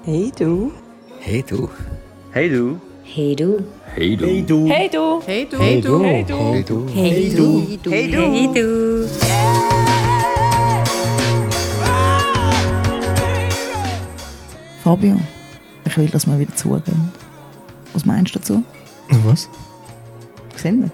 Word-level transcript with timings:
Hey 0.00 0.32
du. 0.36 0.72
Hey 1.20 1.42
du. 1.42 1.68
Hey 2.32 2.48
du. 2.48 2.80
Hey 3.04 3.36
du. 3.36 3.60
Hey 3.94 4.16
du. 4.16 4.34
Hey 4.34 4.46
du. 4.46 4.68
Hey 4.68 4.88
du. 4.88 5.20
Hey 5.22 5.40
du. 5.46 5.58
Hey 5.60 5.80
du. 5.80 6.02
Hey 6.02 6.24
du. 6.24 6.34
Hey 6.42 6.64
du. 6.64 6.88
Hey 6.88 7.78
du. 7.78 7.90
Hey 7.90 8.10
du. 8.10 8.20
Hey 8.20 8.48
du. 8.52 9.08
Fabio, 14.82 15.16
ich 15.84 15.96
will, 15.96 16.08
dass 16.08 16.26
wir 16.26 16.36
wieder 16.38 16.56
zugehen. 16.56 17.12
Was 17.92 18.04
meinst 18.04 18.34
du 18.34 18.40
dazu? 18.40 18.64
Was? 19.24 19.48
Wir? 20.62 20.90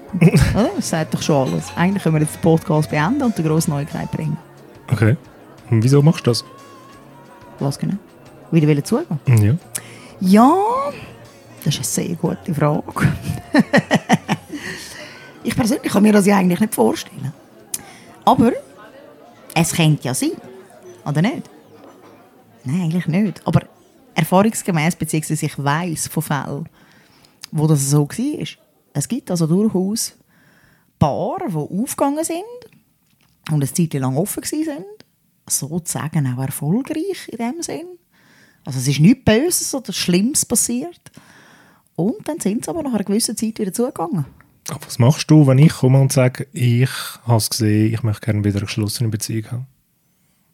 Oder? 0.54 0.70
Das 0.76 0.90
sagt 0.90 1.14
doch 1.14 1.22
schon 1.22 1.48
alles. 1.48 1.72
Eigentlich 1.76 2.02
können 2.02 2.16
wir 2.16 2.22
jetzt 2.22 2.34
den 2.36 2.42
Podcast 2.42 2.90
beenden 2.90 3.22
und 3.22 3.38
eine 3.38 3.48
grosse 3.48 3.70
Neuigkeit 3.70 4.10
bringen. 4.10 4.36
Okay. 4.92 5.16
Und 5.70 5.82
wieso 5.82 6.02
machst 6.02 6.26
du 6.26 6.30
das? 6.30 6.44
Was 7.58 7.78
genau? 7.78 7.96
Wieder 8.50 8.68
wollen 8.68 8.84
zugehen? 8.84 9.18
Ja. 9.26 9.56
Ja, 10.20 10.56
das 11.64 11.78
ist 11.78 11.98
eine 11.98 12.08
sehr 12.08 12.16
gute 12.16 12.54
Frage. 12.54 13.12
ich 15.44 15.54
persönlich 15.54 15.92
kann 15.92 16.02
mir 16.02 16.12
das 16.12 16.26
ja 16.26 16.38
eigentlich 16.38 16.60
nicht 16.60 16.74
vorstellen. 16.74 17.32
Aber 18.24 18.52
es 19.54 19.72
könnte 19.72 20.04
ja 20.04 20.14
sein. 20.14 20.32
Oder 21.06 21.22
nicht? 21.22 21.48
Nein, 22.64 22.82
eigentlich 22.82 23.06
nicht. 23.06 23.46
Aber 23.46 23.62
erfahrungsgemäß, 24.14 24.96
beziehungsweise 24.96 25.46
ich 25.46 25.62
weiß 25.62 26.08
von 26.08 26.22
Fällen, 26.22 26.68
wo 27.52 27.66
das 27.66 27.90
so 27.90 28.08
war. 28.08 28.46
Es 28.92 29.06
gibt 29.06 29.30
also 29.30 29.46
durchaus 29.46 30.16
Paare, 30.98 31.48
die 31.48 31.54
aufgegangen 31.54 32.24
sind 32.24 32.42
und 33.50 33.54
eine 33.54 33.72
Zeit 33.72 33.94
lang 33.94 34.16
offen 34.16 34.42
waren, 34.42 34.84
sozusagen 35.48 36.26
auch 36.26 36.42
erfolgreich 36.42 37.28
in 37.28 37.38
dem 37.38 37.62
Sinn. 37.62 37.97
Also 38.64 38.78
es 38.78 38.88
ist 38.88 39.00
nichts 39.00 39.24
Böses 39.24 39.74
oder 39.74 39.92
Schlimmes 39.92 40.44
passiert. 40.44 41.00
Und 41.96 42.28
dann 42.28 42.38
sind 42.40 42.64
sie 42.64 42.70
aber 42.70 42.82
nach 42.82 42.94
einer 42.94 43.04
gewissen 43.04 43.36
Zeit 43.36 43.58
wieder 43.58 43.72
zugegangen. 43.72 44.24
Aber 44.68 44.80
Was 44.86 44.98
machst 44.98 45.30
du, 45.30 45.46
wenn 45.46 45.58
ich 45.58 45.72
komme 45.72 46.00
und 46.00 46.12
sage, 46.12 46.46
ich 46.52 46.90
habe 47.24 47.38
es 47.38 47.50
gesehen, 47.50 47.94
ich 47.94 48.02
möchte 48.02 48.26
gerne 48.26 48.44
wieder 48.44 48.58
eine 48.58 48.66
geschlossene 48.66 49.08
Beziehung 49.08 49.50
haben? 49.50 49.66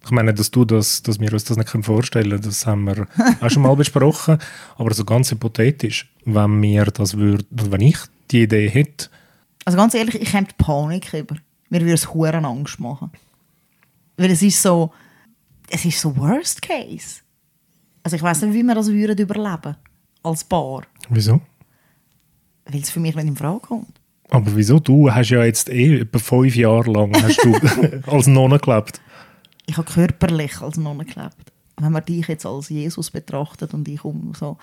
Ich 0.04 0.10
meine, 0.10 0.34
dass 0.34 0.50
du 0.50 0.64
das, 0.64 1.02
dass 1.02 1.18
wir 1.18 1.32
uns 1.32 1.44
das 1.44 1.56
nicht 1.56 1.68
vorstellen 1.84 2.30
können, 2.30 2.42
das 2.42 2.66
haben 2.66 2.84
wir 2.84 3.06
auch 3.40 3.50
schon 3.50 3.62
mal 3.62 3.74
besprochen. 3.74 4.38
Aber 4.76 4.92
so 4.94 5.04
ganz 5.04 5.30
hypothetisch, 5.30 6.12
wenn 6.24 6.60
mir 6.60 6.84
das 6.84 7.16
würde, 7.16 7.44
wenn 7.50 7.80
ich 7.80 7.96
die 8.30 8.42
Idee 8.42 8.68
hätte, 8.68 9.08
Also 9.64 9.76
ganz 9.78 9.94
ehrlich, 9.94 10.14
ich 10.20 10.34
habe 10.34 10.46
Panik 10.58 11.12
über. 11.14 11.36
Mir 11.70 11.80
würde 11.80 11.94
es 11.94 12.12
Huren 12.12 12.44
Angst 12.44 12.78
machen. 12.78 13.10
Weil 14.16 14.30
es 14.30 14.42
ist 14.42 14.62
so, 14.62 14.92
es 15.70 15.84
ist 15.84 16.00
so 16.00 16.16
Worst 16.16 16.62
Case. 16.62 17.20
Also 18.04 18.16
ich 18.16 18.22
weiß 18.22 18.42
nicht, 18.42 18.54
wie 18.54 18.62
wir 18.62 18.74
das 18.74 18.88
würden 18.88 19.18
überleben 19.18 19.76
als 20.22 20.44
Paar. 20.44 20.82
wieso? 21.08 21.40
Weil 22.66 22.80
es 22.80 22.90
für 22.90 23.00
mich 23.00 23.14
nicht 23.16 23.26
in 23.26 23.36
Frage 23.36 23.60
kommt. 23.60 24.00
Aber 24.30 24.54
wieso? 24.56 24.78
Du 24.78 25.10
hast 25.12 25.30
ja 25.30 25.44
jetzt 25.44 25.68
eh 25.68 26.00
etwa 26.00 26.18
fünf 26.18 26.54
Jahre 26.54 26.90
lang 26.90 27.12
hast 27.22 27.42
du 27.44 27.54
als 28.10 28.26
Nonne 28.26 28.58
gelebt. 28.58 29.00
Ich 29.66 29.76
habe 29.76 29.90
körperlich 29.90 30.60
als 30.60 30.76
Nonne 30.76 31.04
gelebt. 31.04 31.52
Wenn 31.76 31.92
man 31.92 32.04
dich 32.04 32.28
jetzt 32.28 32.46
als 32.46 32.68
Jesus 32.68 33.10
betrachtet 33.10 33.74
und 33.74 33.88
ich 33.88 34.04
um 34.04 34.32
so. 34.38 34.56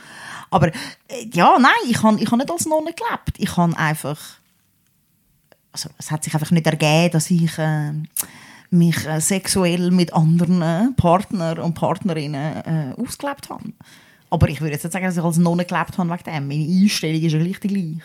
Aber 0.50 0.67
äh, 0.67 1.28
ja, 1.33 1.58
nein, 1.59 1.72
ich 1.89 2.02
habe 2.02 2.20
ich 2.20 2.31
hab 2.31 2.38
nicht 2.38 2.52
als 2.52 2.66
Nonne 2.66 2.94
gelebt. 2.94 3.38
Ich 3.38 3.58
habe 3.58 3.78
einfach. 3.78 4.20
Also, 5.73 5.89
es 5.98 6.11
hat 6.11 6.23
sich 6.23 6.33
einfach 6.33 6.52
nicht 6.52 6.66
ergeben, 6.67 7.11
dass 7.11 7.30
ich 7.31 7.58
äh, 7.58 7.94
mich 8.72 9.05
äh, 9.05 9.19
sexuell 9.22 9.91
mit 9.91 10.14
anderen 10.14 10.61
äh, 10.61 10.91
Partnern 10.97 11.59
und 11.59 11.73
Partnerinnen 11.75 12.55
äh, 12.55 12.94
ausgelebt 13.02 13.50
habe. 13.50 13.73
Aber 14.30 14.47
ich 14.50 14.61
würde 14.61 14.73
jetzt 14.73 14.83
nicht 14.83 14.94
sagen, 14.94 15.05
dass 15.05 15.17
ich 15.17 15.23
als 15.23 15.38
Nonne 15.38 15.66
gelebt 15.66 15.97
habe 15.97 16.09
wegen 16.09 16.23
dem. 16.23 16.47
Meine 16.47 16.81
Einstellung 16.83 17.22
ist 17.22 17.33
ja 17.33 17.39
gleich 17.39 17.59
die 17.59 17.67
gleiche. 17.67 18.02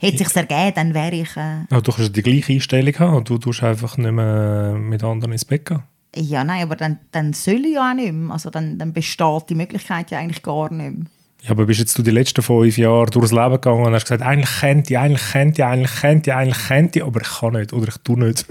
Hätte 0.00 0.18
sich 0.18 0.36
ergeben, 0.36 0.72
dann 0.74 0.94
wäre 0.94 1.14
ich. 1.14 1.36
Äh, 1.36 1.64
Ja, 1.70 1.80
du 1.80 1.92
kannst 1.92 2.14
die 2.14 2.22
gleiche 2.22 2.52
Einstellung 2.52 2.98
haben 2.98 3.16
und 3.16 3.28
du 3.28 3.38
tust 3.38 3.62
einfach 3.62 3.96
nicht 3.96 4.12
mehr 4.12 4.74
mit 4.78 5.02
anderen 5.02 5.32
ins 5.32 5.44
Bett 5.44 5.64
gehen. 5.64 5.82
Ja, 6.16 6.42
nein, 6.42 6.62
aber 6.62 6.76
dann, 6.76 6.98
dann 7.12 7.32
soll 7.32 7.64
ich 7.66 7.74
ja 7.74 7.90
auch 7.90 7.94
nicht 7.94 8.12
mehr. 8.12 8.32
Also 8.32 8.50
dann, 8.50 8.78
dann 8.78 8.92
besteht 8.92 9.50
die 9.50 9.54
Möglichkeit 9.54 10.10
ja 10.10 10.18
eigentlich 10.18 10.42
gar 10.42 10.72
nicht 10.72 10.96
mehr. 10.96 11.06
Ja, 11.42 11.50
aber 11.52 11.66
bist 11.66 11.78
jetzt 11.78 11.96
du 11.96 12.02
die 12.02 12.10
letzten 12.10 12.42
fünf 12.42 12.76
Jahre 12.78 13.06
durchs 13.10 13.30
Leben 13.30 13.52
gegangen 13.52 13.86
und 13.86 13.92
hast 13.94 14.04
gesagt, 14.04 14.22
eigentlich 14.22 14.50
könnte 14.60 14.92
ich, 14.92 14.98
eigentlich 14.98 15.22
könnte 15.32 15.62
ich, 15.62 15.66
eigentlich 15.66 15.94
könnte 16.00 16.30
ich, 16.30 16.36
eigentlich 16.36 16.66
könnte 16.66 16.98
ich, 16.98 17.04
aber 17.04 17.20
ich 17.20 17.28
kann 17.28 17.52
nicht 17.52 17.72
oder 17.72 17.88
ich 17.88 17.96
tue 17.98 18.18
nicht. 18.18 18.44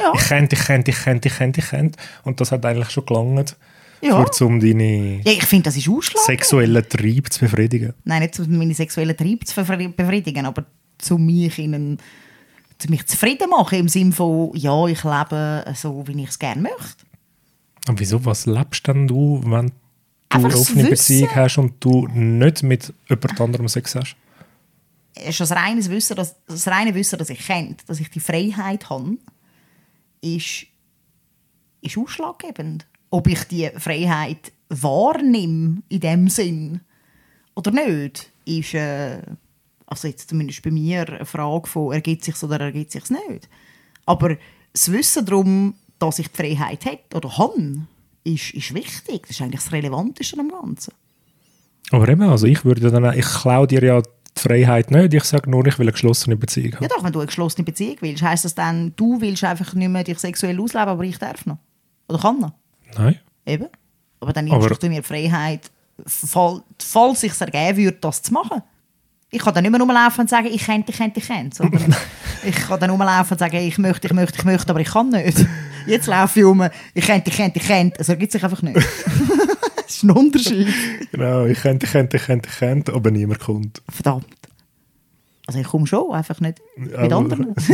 Ja. 0.00 0.12
Ich 0.14 0.20
könnte, 0.28 0.56
ich 0.56 0.64
könnte, 0.64 0.90
ich 0.90 0.96
könnte, 1.04 1.28
ich 1.28 1.34
könnte, 1.36 1.60
ich 1.60 1.68
könnte. 1.68 1.98
Und 2.24 2.40
das 2.40 2.50
hat 2.50 2.66
eigentlich 2.66 2.90
schon 2.90 3.06
gelangt, 3.06 3.56
Ja. 4.02 4.26
für, 4.26 4.44
um 4.44 4.58
deine 4.58 5.20
Ja, 5.24 5.32
ich 5.32 5.44
finde, 5.44 5.64
das 5.64 5.76
ist 5.76 5.88
sexuellen 6.26 6.88
Trieb 6.88 7.32
zu 7.32 7.40
befriedigen. 7.40 7.94
Nein, 8.04 8.22
nicht 8.22 8.38
um 8.40 8.56
meine 8.58 8.74
sexuellen 8.74 9.16
Triebe 9.16 9.44
zu 9.46 9.60
befri- 9.60 9.94
befriedigen, 9.94 10.46
aber 10.46 10.64
zu 10.98 11.16
mich 11.16 11.58
in 11.60 11.74
einen, 11.74 11.98
zu 12.78 12.90
mich 12.90 13.06
zufrieden 13.06 13.48
machen 13.50 13.78
im 13.78 13.88
Sinne 13.88 14.12
von, 14.12 14.50
ja, 14.54 14.86
ich 14.86 15.04
lebe 15.04 15.64
so, 15.74 16.02
wie 16.08 16.22
ich 16.22 16.28
es 16.30 16.38
gerne 16.40 16.62
möchte. 16.62 17.04
Und 17.88 18.00
wieso, 18.00 18.24
was 18.24 18.46
lebst 18.46 18.86
denn 18.88 19.06
du, 19.06 19.42
wenn 19.46 19.70
du 20.30 20.38
eine 20.38 20.56
offene. 20.56 20.88
Beziehung 20.88 21.34
hast 21.34 21.58
und 21.58 21.74
du 21.80 22.06
nicht 22.08 22.62
mit 22.62 22.92
jemand 23.08 23.40
anderem 23.40 23.68
Sex 23.68 23.94
hast? 23.94 24.16
Ist 25.14 25.40
das 25.40 25.50
reine 25.52 25.84
Wissen, 25.86 26.16
dass, 26.16 26.36
das 26.46 26.68
reine 26.68 26.94
Wissen, 26.94 27.18
dass 27.18 27.30
ich 27.30 27.40
kenne, 27.40 27.76
dass 27.86 28.00
ich 28.00 28.10
die 28.10 28.20
Freiheit 28.20 28.88
habe, 28.88 29.18
ist, 30.20 30.66
ist 31.80 31.98
ausschlaggebend. 31.98 32.86
Ob 33.10 33.26
ich 33.26 33.42
die 33.44 33.68
Freiheit 33.76 34.52
wahrnehme 34.68 35.82
in 35.88 36.00
dem 36.00 36.28
Sinn 36.28 36.80
oder 37.56 37.72
nicht, 37.72 38.30
ist 38.44 38.74
äh, 38.74 39.20
also 39.86 40.06
jetzt 40.06 40.28
zumindest 40.28 40.62
bei 40.62 40.70
mir 40.70 41.08
eine 41.08 41.26
Frage 41.26 41.66
von 41.66 41.92
ergibt 41.92 42.24
sich 42.24 42.40
oder 42.42 42.60
ergibt 42.60 42.92
sich 42.92 43.10
nicht. 43.10 43.48
Aber 44.06 44.36
das 44.72 44.92
Wissen 44.92 45.26
darum, 45.26 45.74
dass 45.98 46.20
ich 46.20 46.28
die 46.28 46.36
Freiheit 46.36 46.84
hätte 46.84 47.16
oder 47.16 47.36
habe, 47.36 47.86
ist, 48.24 48.54
ist 48.54 48.74
wichtig. 48.74 49.22
Das 49.22 49.30
ist 49.30 49.42
eigentlich 49.42 49.62
das 49.62 49.72
Relevanteste 49.72 50.38
am 50.38 50.48
Ganzen. 50.48 50.92
Aber 51.90 52.08
eben, 52.08 52.22
also 52.22 52.46
ich 52.46 52.64
würde 52.64 52.90
dann, 52.90 53.18
ich 53.18 53.26
klaue 53.26 53.66
dir 53.66 53.82
ja 53.82 54.00
die 54.00 54.40
Freiheit 54.40 54.90
nicht, 54.90 55.12
ich 55.12 55.24
sage 55.24 55.50
nur, 55.50 55.66
ich 55.66 55.78
will 55.78 55.84
eine 55.84 55.92
geschlossene 55.92 56.36
Beziehung 56.36 56.74
haben. 56.74 56.82
Ja 56.82 56.88
doch, 56.88 57.02
wenn 57.02 57.12
du 57.12 57.18
eine 57.18 57.26
geschlossene 57.26 57.64
Beziehung 57.64 57.96
willst, 58.00 58.22
heisst 58.22 58.44
das 58.44 58.54
dann, 58.54 58.94
du 58.96 59.20
willst 59.20 59.42
einfach 59.42 59.74
nicht 59.74 59.88
mehr 59.88 60.04
dich 60.04 60.18
sexuell 60.18 60.60
ausleben, 60.60 60.88
aber 60.88 61.02
ich 61.02 61.18
darf 61.18 61.46
noch. 61.46 61.58
Oder 62.08 62.18
kann 62.18 62.40
noch. 62.40 62.52
Nein. 62.96 63.18
Eben. 63.46 63.66
Aber 64.20 64.32
dann 64.32 64.44
nimmst 64.44 64.82
du 64.82 64.88
mir 64.88 65.00
die 65.00 65.06
Freiheit, 65.06 65.70
fall, 66.06 66.62
falls 66.78 67.22
es 67.24 67.38
sich 67.38 67.40
ergeben 67.40 67.78
würde, 67.84 67.98
das 68.00 68.22
zu 68.22 68.32
machen. 68.32 68.62
Ich 69.30 69.40
kann 69.40 69.54
dann 69.54 69.62
nicht 69.62 69.70
mehr 69.70 69.80
rumlaufen 69.80 70.22
und 70.22 70.30
sagen, 70.30 70.48
ich 70.50 70.64
könnte, 70.64 70.90
ich 70.90 70.98
könnte, 70.98 71.20
ich 71.20 71.26
könnte. 71.26 71.70
Ich 72.42 72.56
kann 72.56 72.80
dann 72.80 72.88
rumlaufen 72.88 73.32
und 73.32 73.38
sagen, 73.38 73.56
ich 73.56 73.76
möchte, 73.76 74.06
ich 74.06 74.14
möchte, 74.14 74.38
ich 74.38 74.44
möchte, 74.46 74.70
aber 74.70 74.80
ich 74.80 74.88
kann 74.88 75.10
nicht. 75.10 75.44
Jetzt 75.90 76.06
laufe 76.06 76.40
ich 76.40 76.46
um, 76.46 76.68
ich 76.94 77.04
könnte, 77.06 77.30
ich 77.30 77.36
könnte, 77.36 77.58
ich 77.58 77.66
könnte. 77.66 78.00
Es 78.00 78.08
ergibt 78.08 78.32
sich 78.32 78.42
einfach 78.42 78.62
nicht. 78.62 78.76
das 79.76 79.94
ist 79.96 80.02
ein 80.04 80.10
Unterschied. 80.10 80.68
Genau, 81.12 81.44
ich 81.46 81.60
könnte, 81.60 81.86
ich 81.86 81.92
könnte, 81.92 82.16
ich 82.16 82.24
könnte, 82.24 82.48
ich 82.48 82.58
könnte, 82.58 82.94
aber 82.94 83.10
niemand 83.10 83.40
kommt. 83.40 83.82
Verdammt. 83.88 84.26
Also 85.46 85.58
ich 85.60 85.66
komme 85.66 85.86
schon, 85.86 86.12
einfach 86.12 86.40
nicht 86.40 86.60
mit 86.76 86.94
Aber- 86.94 87.16
anderen. 87.16 87.54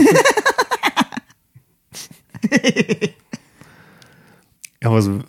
Ja, 4.82 4.90
also, 4.90 5.20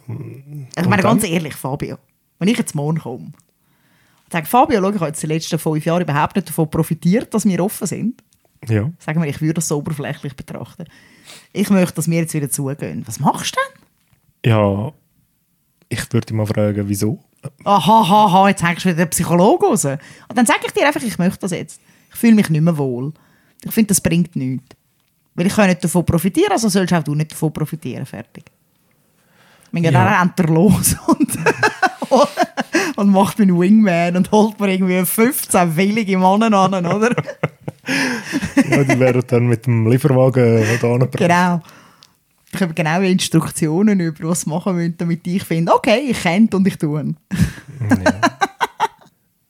Ich 0.78 0.86
meine, 0.88 1.02
ganz 1.02 1.24
ehrlich, 1.24 1.56
Fabio, 1.56 1.98
wenn 2.38 2.48
ich 2.48 2.58
jetzt 2.58 2.76
morgen 2.76 3.00
komme 3.00 3.26
und 3.26 3.34
sage, 4.32 4.46
Fabio, 4.46 4.80
schau, 4.82 4.90
ich 4.90 4.96
habe 4.96 5.08
jetzt 5.08 5.24
die 5.24 5.28
letzten 5.28 5.58
fünf 5.58 5.86
Jahre 5.86 6.02
überhaupt 6.04 6.36
nicht 6.36 6.50
davon 6.50 6.70
profitiert, 6.70 7.34
dass 7.34 7.46
wir 7.46 7.64
offen 7.64 7.88
sind. 7.88 8.24
Ja. 8.68 8.90
Sagen 9.00 9.22
wir, 9.22 9.30
ich 9.30 9.42
würde 9.42 9.56
das 9.56 9.68
so 9.68 9.78
oberflächlich 9.78 10.36
betrachten. 10.36 10.86
Ich 11.54 11.70
möchte, 11.70 11.96
dass 11.96 12.10
wir 12.10 12.20
jetzt 12.20 12.34
wieder 12.34 12.50
zugehen. 12.50 13.04
Was 13.06 13.20
machst 13.20 13.56
du 13.56 13.60
denn? 14.44 14.52
Ja, 14.52 14.92
ich 15.90 16.12
würde 16.14 16.26
dich 16.28 16.36
mal 16.36 16.46
fragen, 16.46 16.88
wieso? 16.88 17.20
Aha, 17.64 18.02
aha, 18.02 18.26
aha, 18.26 18.50
jetzt 18.50 18.64
hängst 18.64 18.86
du 18.86 18.90
wieder 18.90 19.06
den 19.06 19.10
Psychologe 19.10 19.66
raus. 19.68 19.86
Und 19.86 20.00
dann 20.36 20.46
sage 20.46 20.62
ich 20.66 20.72
dir 20.74 20.86
einfach, 20.88 21.02
ich 21.02 21.18
möchte 21.18 21.40
das 21.40 21.52
jetzt. 21.52 21.80
Ich 22.12 22.16
fühle 22.18 22.36
mich 22.36 22.50
nicht 22.50 22.62
mehr 22.62 22.78
wohl. 22.78 23.14
Ich 23.64 23.72
finde, 23.72 23.90
das 23.90 24.02
bringt 24.02 24.36
nichts. 24.36 24.66
Weil 25.36 25.46
ich 25.48 25.54
kann 25.56 25.68
nicht 25.68 25.84
davon 25.84 26.04
profitieren, 26.06 26.52
also 26.52 26.68
sollst 26.68 26.94
auch 26.94 27.04
du 27.04 27.14
nicht 27.14 27.32
davon 27.32 27.54
profitieren. 27.54 28.06
Fertig. 28.06 28.46
Wir 29.72 29.82
gehen 29.82 29.94
Ja. 29.94 30.04
dann 30.06 30.14
rennt 30.22 30.40
er 30.40 30.48
los 30.48 30.96
und, 31.08 31.38
und 32.98 33.10
macht 33.10 33.38
meinen 33.38 33.60
Wingman 33.60 34.16
und 34.18 34.32
holt 34.32 34.60
mir 34.60 34.70
irgendwie 34.74 35.06
15 35.06 35.76
willige 35.76 36.18
Männer 36.18 36.58
an, 36.58 36.86
oder? 36.86 37.16
Ja, 38.70 38.84
die 38.84 39.00
wären 39.00 39.24
dann 39.28 39.48
mit 39.48 39.66
dem 39.66 39.90
Lieferwagen 39.90 40.64
da 40.82 40.94
angebracht. 40.94 41.18
genau. 41.18 41.62
Ich 42.54 42.62
habe 42.62 42.74
genaue 42.74 43.10
Instruktionen 43.10 44.00
über 44.00 44.30
was 44.30 44.42
sie 44.42 44.50
machen 44.50 44.76
müssen, 44.76 44.98
damit 44.98 45.28
ich 45.28 45.44
finde, 45.44 45.74
okay, 45.74 46.00
ich 46.10 46.22
kenne 46.22 46.48
und 46.54 46.66
ich 46.66 46.78
tue. 46.78 47.14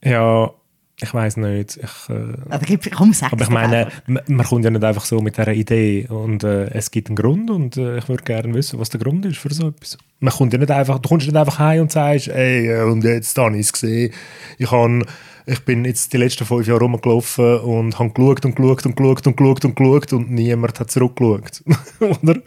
Ja, 0.04 0.52
Ich 1.00 1.14
weiß 1.14 1.38
nicht. 1.38 1.78
Ich, 1.78 2.10
äh, 2.10 2.60
gib- 2.66 2.92
komm, 2.96 3.14
aber 3.22 3.44
ich 3.44 3.50
meine, 3.50 3.88
man 4.08 4.24
man 4.28 4.46
kommt 4.46 4.66
ja 4.66 4.72
nicht 4.72 4.84
einfach 4.84 5.06
so 5.06 5.20
mit 5.22 5.38
dieser 5.38 5.54
Idee 5.54 6.08
und 6.10 6.44
äh, 6.44 6.66
es 6.72 6.90
gibt 6.90 7.10
einen 7.10 7.16
Grund 7.16 7.52
und 7.52 7.78
äh, 7.78 8.00
ich 8.00 8.10
würde 8.10 8.24
gerne 8.24 8.52
wissen, 8.56 8.80
was 8.80 8.90
der 8.90 9.00
Grund 9.00 9.24
ist 9.26 9.38
für 9.38 9.54
so 9.54 9.68
etwas. 9.68 9.98
Man 10.20 10.34
kommt 10.34 10.54
ja 10.54 10.60
nicht 10.60 10.72
einfach, 10.72 10.98
du 10.98 11.08
kommst 11.08 11.28
nicht 11.28 11.36
einfach 11.36 11.60
heim 11.60 11.82
und 11.82 11.92
sagst, 11.92 12.30
ey, 12.30 12.68
äh, 12.72 12.82
und 12.84 13.04
jetzt 13.04 13.38
habe 13.38 13.56
ich 13.56 13.68
es 13.68 13.74
gesehen. 13.74 14.12
Ich, 14.58 14.72
han, 14.72 15.06
ich 15.46 15.60
bin 15.66 15.86
jetzt 15.86 16.14
die 16.14 16.18
letzten 16.18 16.46
fünf 16.46 16.66
Jahre 16.68 16.80
rumgelaufen 16.80 17.60
und 17.60 18.00
habe 18.00 18.10
geschaut 18.10 18.44
und 18.46 18.56
geschaut 18.56 18.86
und 18.88 18.96
geschaut 18.98 19.28
und 19.28 19.38
geschaut 19.38 19.66
und 19.66 19.76
geschaut 19.76 20.14
und 20.14 20.32
niemand 20.32 20.80
hat 20.80 20.90
zurückgeschaut. 20.90 21.64
Oder? 22.00 22.40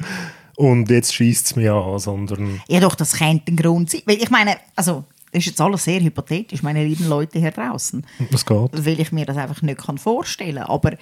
Und 0.56 0.90
jetzt 0.90 1.14
schießt 1.14 1.46
es 1.46 1.56
mich 1.56 1.70
an, 1.70 1.98
sondern 2.00 2.60
Ja, 2.68 2.80
doch, 2.80 2.96
das 2.96 3.12
könnte 3.16 3.52
ein 3.52 3.56
Grund 3.56 3.90
sein. 3.90 4.02
Weil 4.06 4.16
ich 4.16 4.28
meine, 4.30 4.56
also, 4.74 5.04
ist 5.32 5.46
jetzt 5.46 5.60
alles 5.60 5.84
sehr 5.84 6.00
hypothetisch, 6.00 6.62
meine 6.62 6.84
lieben 6.84 7.08
Leute 7.08 7.38
hier 7.38 7.50
draußen, 7.50 8.04
was 8.30 8.44
geht. 8.44 8.84
weil 8.84 9.00
ich 9.00 9.12
mir 9.12 9.26
das 9.26 9.36
einfach 9.36 9.62
nicht 9.62 9.78
kann 9.78 9.98
vorstellen 9.98 10.56
kann. 10.56 10.66
Aber 10.66 10.92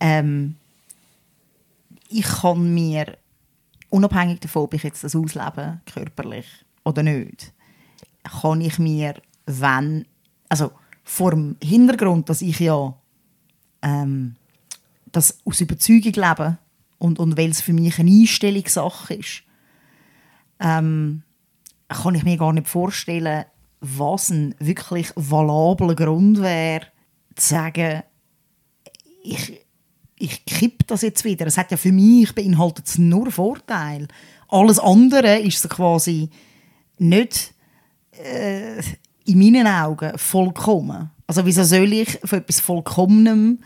ähm, 0.00 0.56
ich 2.08 2.24
kann 2.24 2.72
mir, 2.72 3.18
unabhängig 3.90 4.40
davon, 4.40 4.62
ob 4.62 4.74
ich 4.74 4.82
jetzt 4.82 5.04
das 5.04 5.14
auslebe, 5.14 5.80
körperlich 5.92 6.46
oder 6.84 7.02
nicht, 7.02 7.52
kann 8.22 8.60
ich 8.60 8.78
mir, 8.78 9.14
wenn, 9.46 10.06
also 10.48 10.72
vor 11.04 11.30
dem 11.30 11.56
Hintergrund, 11.62 12.28
dass 12.28 12.42
ich 12.42 12.60
ja 12.60 12.94
ähm, 13.82 14.36
das 15.12 15.38
aus 15.44 15.60
Überzeugung 15.60 16.12
lebe 16.12 16.58
und, 16.98 17.18
und 17.18 17.36
weil 17.36 17.50
es 17.50 17.60
für 17.60 17.72
mich 17.72 17.98
eine 17.98 18.10
Einstellungssache 18.10 19.14
ist, 19.14 19.42
ähm, 20.60 21.22
kann 21.88 22.14
ich 22.14 22.24
mir 22.24 22.36
gar 22.36 22.52
nicht 22.52 22.68
vorstellen, 22.68 23.44
was 23.80 24.30
ein 24.30 24.54
wirklich 24.58 25.10
valabler 25.14 25.94
Grund 25.94 26.40
wäre, 26.40 26.86
zu 27.34 27.48
sagen, 27.48 28.02
ich, 29.22 29.60
ich 30.18 30.44
kipp 30.44 30.86
das 30.86 31.02
jetzt 31.02 31.24
wieder. 31.24 31.46
Es 31.46 31.58
hat 31.58 31.70
ja 31.70 31.76
für 31.76 31.92
mich 31.92 32.34
beinhaltet 32.34 32.98
nur 32.98 33.30
Vorteil. 33.30 34.08
Alles 34.48 34.78
andere 34.78 35.38
ist 35.38 35.60
so 35.60 35.68
quasi 35.68 36.30
nicht 36.98 37.54
äh, 38.12 38.78
in 39.24 39.38
meinen 39.38 39.66
Augen 39.66 40.16
vollkommen. 40.16 41.10
Also 41.26 41.44
wieso 41.44 41.62
soll 41.62 41.92
ich 41.92 42.18
von 42.24 42.38
etwas 42.38 42.60
Vollkommenem 42.60 43.60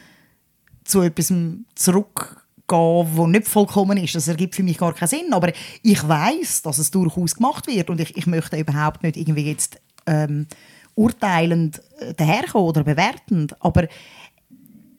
zu 0.85 1.03
etwas 1.03 1.33
zurückgehen, 1.75 2.37
wo 2.69 3.27
nicht 3.27 3.47
vollkommen 3.47 3.99
ist. 3.99 4.15
Das 4.15 4.29
ergibt 4.29 4.57
für 4.57 4.63
mich 4.63 4.79
gar 4.79 4.95
keinen 4.95 5.09
Sinn. 5.09 5.33
Aber 5.33 5.53
ich 5.83 6.09
weiß, 6.09 6.63
dass 6.63 6.79
es 6.79 6.91
durchaus 6.91 7.37
gemacht 7.37 7.67
wird 7.67 7.91
und 7.91 8.01
ich, 8.01 8.17
ich 8.17 8.27
möchte 8.27 8.59
überhaupt 8.59 9.03
nicht 9.03 9.17
irgendwie 9.17 9.49
jetzt 9.49 9.79
ähm, 10.07 10.47
urteilend 10.95 11.83
äh, 12.01 12.15
daherkommen 12.15 12.69
oder 12.69 12.85
bewertend. 12.85 13.57
Aber 13.61 13.89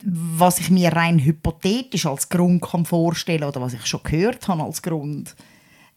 was 0.04 0.60
ich 0.60 0.70
mir 0.70 0.92
rein 0.92 1.20
hypothetisch 1.20 2.06
als 2.06 2.28
Grund 2.30 2.62
kann 2.62 2.86
vorstellen 2.86 3.44
oder 3.44 3.62
was 3.62 3.74
ich 3.74 3.86
schon 3.86 4.04
gehört 4.04 4.48
habe 4.48 4.64
als 4.64 4.82
Grund, 4.82 5.36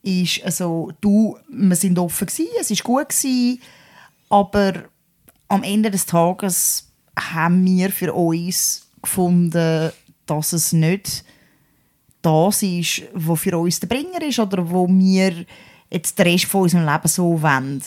ist 0.02 0.44
also, 0.44 0.92
du, 1.00 1.36
wir 1.48 1.74
sind 1.74 1.98
offen 1.98 2.26
gewesen, 2.26 2.50
es 2.60 2.70
ist 2.70 2.84
gut 2.84 3.08
gewesen, 3.08 3.60
aber 4.28 4.84
am 5.48 5.62
Ende 5.64 5.90
des 5.90 6.06
Tages 6.06 6.92
haben 7.18 7.64
wir 7.64 7.90
für 7.90 8.12
uns 8.14 8.88
gefunden, 9.02 9.90
dass 10.26 10.52
es 10.52 10.72
nicht 10.72 11.24
das 12.22 12.62
ist, 12.62 13.02
was 13.12 13.40
für 13.40 13.58
uns 13.58 13.80
der 13.80 13.86
Bringer 13.88 14.22
ist 14.22 14.38
oder 14.38 14.68
wo 14.68 14.88
wir 14.88 15.44
jetzt 15.90 16.18
den 16.18 16.26
Rest 16.26 16.46
von 16.46 16.62
unserem 16.62 16.84
Leben 16.84 17.08
so 17.08 17.40
wollen 17.40 17.82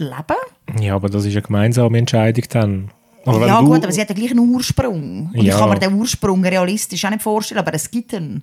leben. 0.00 0.80
Ja, 0.82 0.94
aber 0.96 1.08
das 1.08 1.24
ist 1.24 1.32
eine 1.32 1.42
gemeinsame 1.42 1.98
Entscheidung 1.98 2.44
dann. 2.50 2.90
Aber 3.26 3.46
ja 3.46 3.60
gut, 3.60 3.82
aber 3.82 3.92
sie 3.92 4.00
hat 4.00 4.08
ja 4.08 4.14
gleich 4.14 4.30
einen 4.30 4.48
Ursprung. 4.48 5.26
Und 5.32 5.36
ich 5.36 5.44
Ja. 5.44 5.58
kann 5.58 5.68
mir 5.68 5.78
den 5.78 5.92
Ursprung 5.94 6.42
realistisch 6.44 7.04
auch 7.04 7.10
nicht 7.10 7.22
vorstellen, 7.22 7.58
aber 7.60 7.74
es 7.74 7.90
gibt 7.90 8.14
einen. 8.14 8.42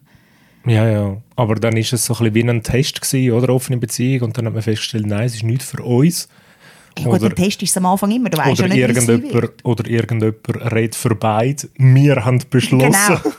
Ja, 0.66 0.88
ja. 0.88 1.18
Aber 1.36 1.56
dann 1.56 1.76
ist 1.78 1.94
es 1.94 2.06
so 2.06 2.14
ein 2.14 2.32
bisschen 2.32 2.36
wie 2.36 2.50
ein 2.50 2.62
Test 2.64 3.02
gewesen, 3.02 3.32
oder? 3.34 3.50
Offene 3.54 3.78
Beziehung. 3.78 4.26
Und 4.28 4.38
dann 4.38 4.46
hat 4.46 4.54
man 4.54 4.62
festgestellt, 4.62 5.08
nein, 5.08 5.26
es 5.26 5.36
ist 5.36 5.44
nicht 5.44 5.64
für 5.64 5.82
uns. 5.82 6.28
Ja, 6.98 7.06
gut, 7.06 7.22
Oder- 7.22 7.30
der 7.30 7.44
Test 7.46 7.62
ist 7.62 7.78
am 7.78 7.86
Anfang 7.86 8.10
immer, 8.12 8.30
du 8.30 8.38
weißt 8.40 8.60
ja 8.60 8.68
nicht, 8.68 8.78
irgendjemand, 8.78 9.64
oder 9.64 9.88
irgendjemand 9.88 10.74
redet 10.74 10.96
für 10.96 11.14
beide. 11.16 11.68
Wir 11.78 12.26
haben 12.26 12.40
beschlossen, 12.50 12.92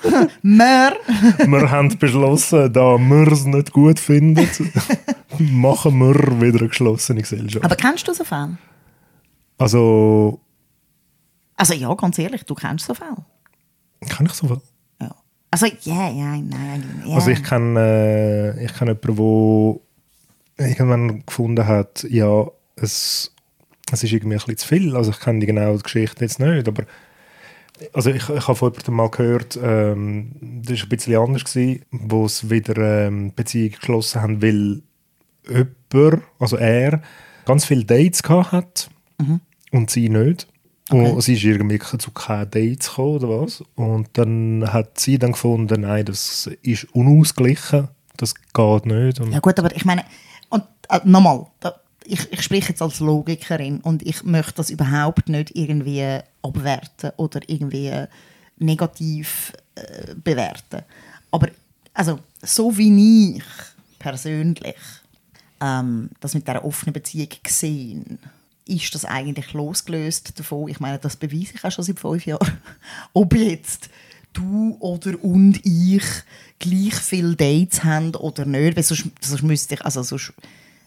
Genau. 0.02 0.26
wir, 0.42 0.92
wir 1.46 1.70
haben 1.70 1.98
beschlossen, 1.98 2.72
da 2.72 2.96
wir 2.98 3.32
es 3.32 3.44
nicht 3.46 3.72
gut 3.72 3.98
finden, 3.98 4.48
machen 5.38 5.98
wir 5.98 6.14
wieder 6.40 6.60
eine 6.60 6.68
geschlossene 6.68 7.22
Gesellschaft. 7.22 7.64
aber 7.64 7.76
kennst 7.76 8.06
du 8.08 8.14
so 8.14 8.24
Fälle? 8.24 8.58
Also, 9.58 10.40
Also 11.56 11.74
ja, 11.74 11.92
ganz 11.94 12.18
ehrlich, 12.18 12.44
du 12.44 12.54
kennst 12.54 12.86
so 12.86 12.94
Fälle. 12.94 13.16
kann 14.08 14.26
ich 14.26 14.32
so 14.32 14.46
viel? 14.46 14.60
Ja. 15.00 15.14
Also 15.50 15.66
ja, 15.82 16.08
ja, 16.10 16.36
nein. 16.36 17.02
Ja. 17.06 17.14
Also 17.16 17.30
ich 17.30 17.42
kenne 17.42 17.80
äh, 18.56 18.64
ich 18.64 18.74
kenn 18.74 18.88
jemanden, 18.88 19.80
der 20.58 20.68
irgendwann 20.68 21.26
gefunden 21.26 21.66
hat, 21.66 22.04
ja, 22.08 22.46
es, 22.76 23.32
es 23.92 24.02
ist 24.04 24.12
irgendwie 24.12 24.34
ein 24.36 24.38
bisschen 24.38 24.56
zu 24.58 24.68
viel. 24.68 24.96
Also 24.96 25.10
ich 25.10 25.20
kenne 25.20 25.40
die 25.40 25.46
genaue 25.46 25.78
Geschichte 25.78 26.24
jetzt 26.24 26.38
nicht, 26.40 26.68
aber 26.68 26.84
also 27.92 28.10
ich, 28.10 28.28
ich 28.28 28.48
habe 28.48 28.56
von 28.56 28.72
jemandem 28.72 28.94
mal 28.94 29.10
gehört, 29.10 29.58
ähm, 29.62 30.32
das 30.40 30.78
war 30.78 30.86
ein 30.86 30.88
bisschen 30.88 31.16
anders, 31.16 31.44
gewesen, 31.44 31.84
wo 31.90 32.24
es 32.26 32.50
wieder 32.50 33.06
ähm, 33.06 33.32
Beziehung 33.34 33.70
geschlossen 33.72 34.20
haben, 34.20 34.42
weil 34.42 34.82
jemand, 35.48 36.22
also 36.38 36.56
er, 36.56 37.02
ganz 37.44 37.64
viele 37.64 37.84
Dates 37.84 38.22
gehabt 38.22 38.52
hat 38.52 38.90
und 39.72 39.90
sie 39.90 40.08
nicht. 40.08 40.46
Und 40.90 41.20
sie 41.20 41.34
ist 41.34 41.44
irgendwie 41.44 41.78
zu 41.78 42.10
keinen 42.12 42.50
Dates 42.50 42.88
gekommen 42.88 43.16
oder 43.16 43.28
was. 43.28 43.62
Und 43.74 44.08
dann 44.14 44.64
hat 44.72 44.98
sie 44.98 45.18
dann 45.18 45.32
gefunden, 45.32 45.82
nein, 45.82 46.06
das 46.06 46.48
ist 46.62 46.84
unausgeglichen, 46.94 47.88
das 48.16 48.34
geht 48.34 48.86
nicht. 48.86 49.20
Und 49.20 49.32
Ja 49.32 49.40
gut, 49.40 49.58
aber 49.58 49.74
ich 49.76 49.84
meine, 49.84 50.04
und 50.48 50.64
äh, 50.88 51.00
nochmal, 51.04 51.46
ich, 52.04 52.32
ich 52.32 52.42
spreche 52.42 52.70
jetzt 52.70 52.80
als 52.80 53.00
Logikerin 53.00 53.80
und 53.80 54.02
ich 54.02 54.24
möchte 54.24 54.54
das 54.54 54.70
überhaupt 54.70 55.28
nicht 55.28 55.54
irgendwie 55.54 56.20
abwerten 56.42 57.10
oder 57.18 57.40
irgendwie 57.46 57.92
negativ 58.58 59.52
äh, 59.74 60.14
bewerten. 60.14 60.82
Aber 61.30 61.48
also, 61.92 62.20
so 62.40 62.76
wie 62.78 63.36
ich 63.36 63.44
persönlich 63.98 64.76
ähm, 65.60 66.10
das 66.20 66.34
mit 66.34 66.46
dieser 66.46 66.64
offenen 66.64 66.92
Beziehung 66.92 67.28
gesehen, 67.42 68.18
ist 68.66 68.94
das 68.94 69.04
eigentlich 69.04 69.52
losgelöst 69.54 70.38
davon. 70.38 70.68
Ich 70.68 70.80
meine, 70.80 70.98
das 70.98 71.16
beweise 71.16 71.54
ich 71.54 71.64
auch 71.64 71.72
schon 71.72 71.84
seit 71.84 71.98
fünf 71.98 72.26
Jahren. 72.26 72.58
Ob 73.14 73.34
jetzt 73.34 73.88
du 74.32 74.76
oder 74.80 75.22
und 75.22 75.64
ich 75.64 76.04
gleich 76.58 76.94
viele 76.94 77.34
Dates 77.34 77.82
haben 77.84 78.14
oder 78.14 78.44
nicht, 78.44 78.76
weil 78.76 78.82
sonst, 78.82 79.06
sonst 79.20 79.42
müsste 79.42 79.74
ich, 79.74 79.84
also 79.84 80.02
sonst 80.02 80.32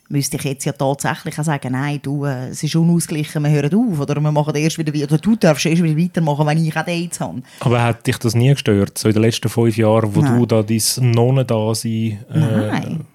müsste 0.10 0.38
ich 0.38 0.44
jetzt 0.44 0.66
ja 0.66 0.74
tatsächlich 0.74 1.40
auch 1.40 1.44
sagen, 1.44 1.72
nein, 1.72 2.00
du, 2.02 2.26
äh, 2.26 2.50
es 2.50 2.62
ist 2.62 2.76
unausgeglichen, 2.76 3.44
wir 3.44 3.50
hören 3.50 3.74
auf 3.74 4.00
oder 4.00 4.20
wir 4.20 4.32
machen 4.32 4.56
erst 4.56 4.78
wieder 4.78 4.94
weiter, 4.94 5.14
oder 5.14 5.18
du 5.18 5.36
darfst 5.36 5.66
erst 5.66 5.82
wieder 5.82 5.98
weitermachen, 5.98 6.46
wenn 6.46 6.64
ich 6.64 6.76
auch 6.76 6.86
Dates 6.86 7.20
habe. 7.20 7.42
aber 7.62 7.82
hat 7.82 8.06
dich 8.06 8.18
das 8.18 8.36
nie 8.36 8.50
gestört, 8.50 8.98
so 8.98 9.08
in 9.08 9.14
den 9.14 9.24
letzten 9.24 9.50
fünf 9.50 9.78
Jahren, 9.78 10.14
wo 10.14 10.22
Nein. 10.22 10.40
du 10.40 10.46
da 10.46 10.64
dein 10.64 11.12
Nonnen-Dasein... 11.12 12.20
Äh, 12.30 12.40
Nein. 12.40 13.06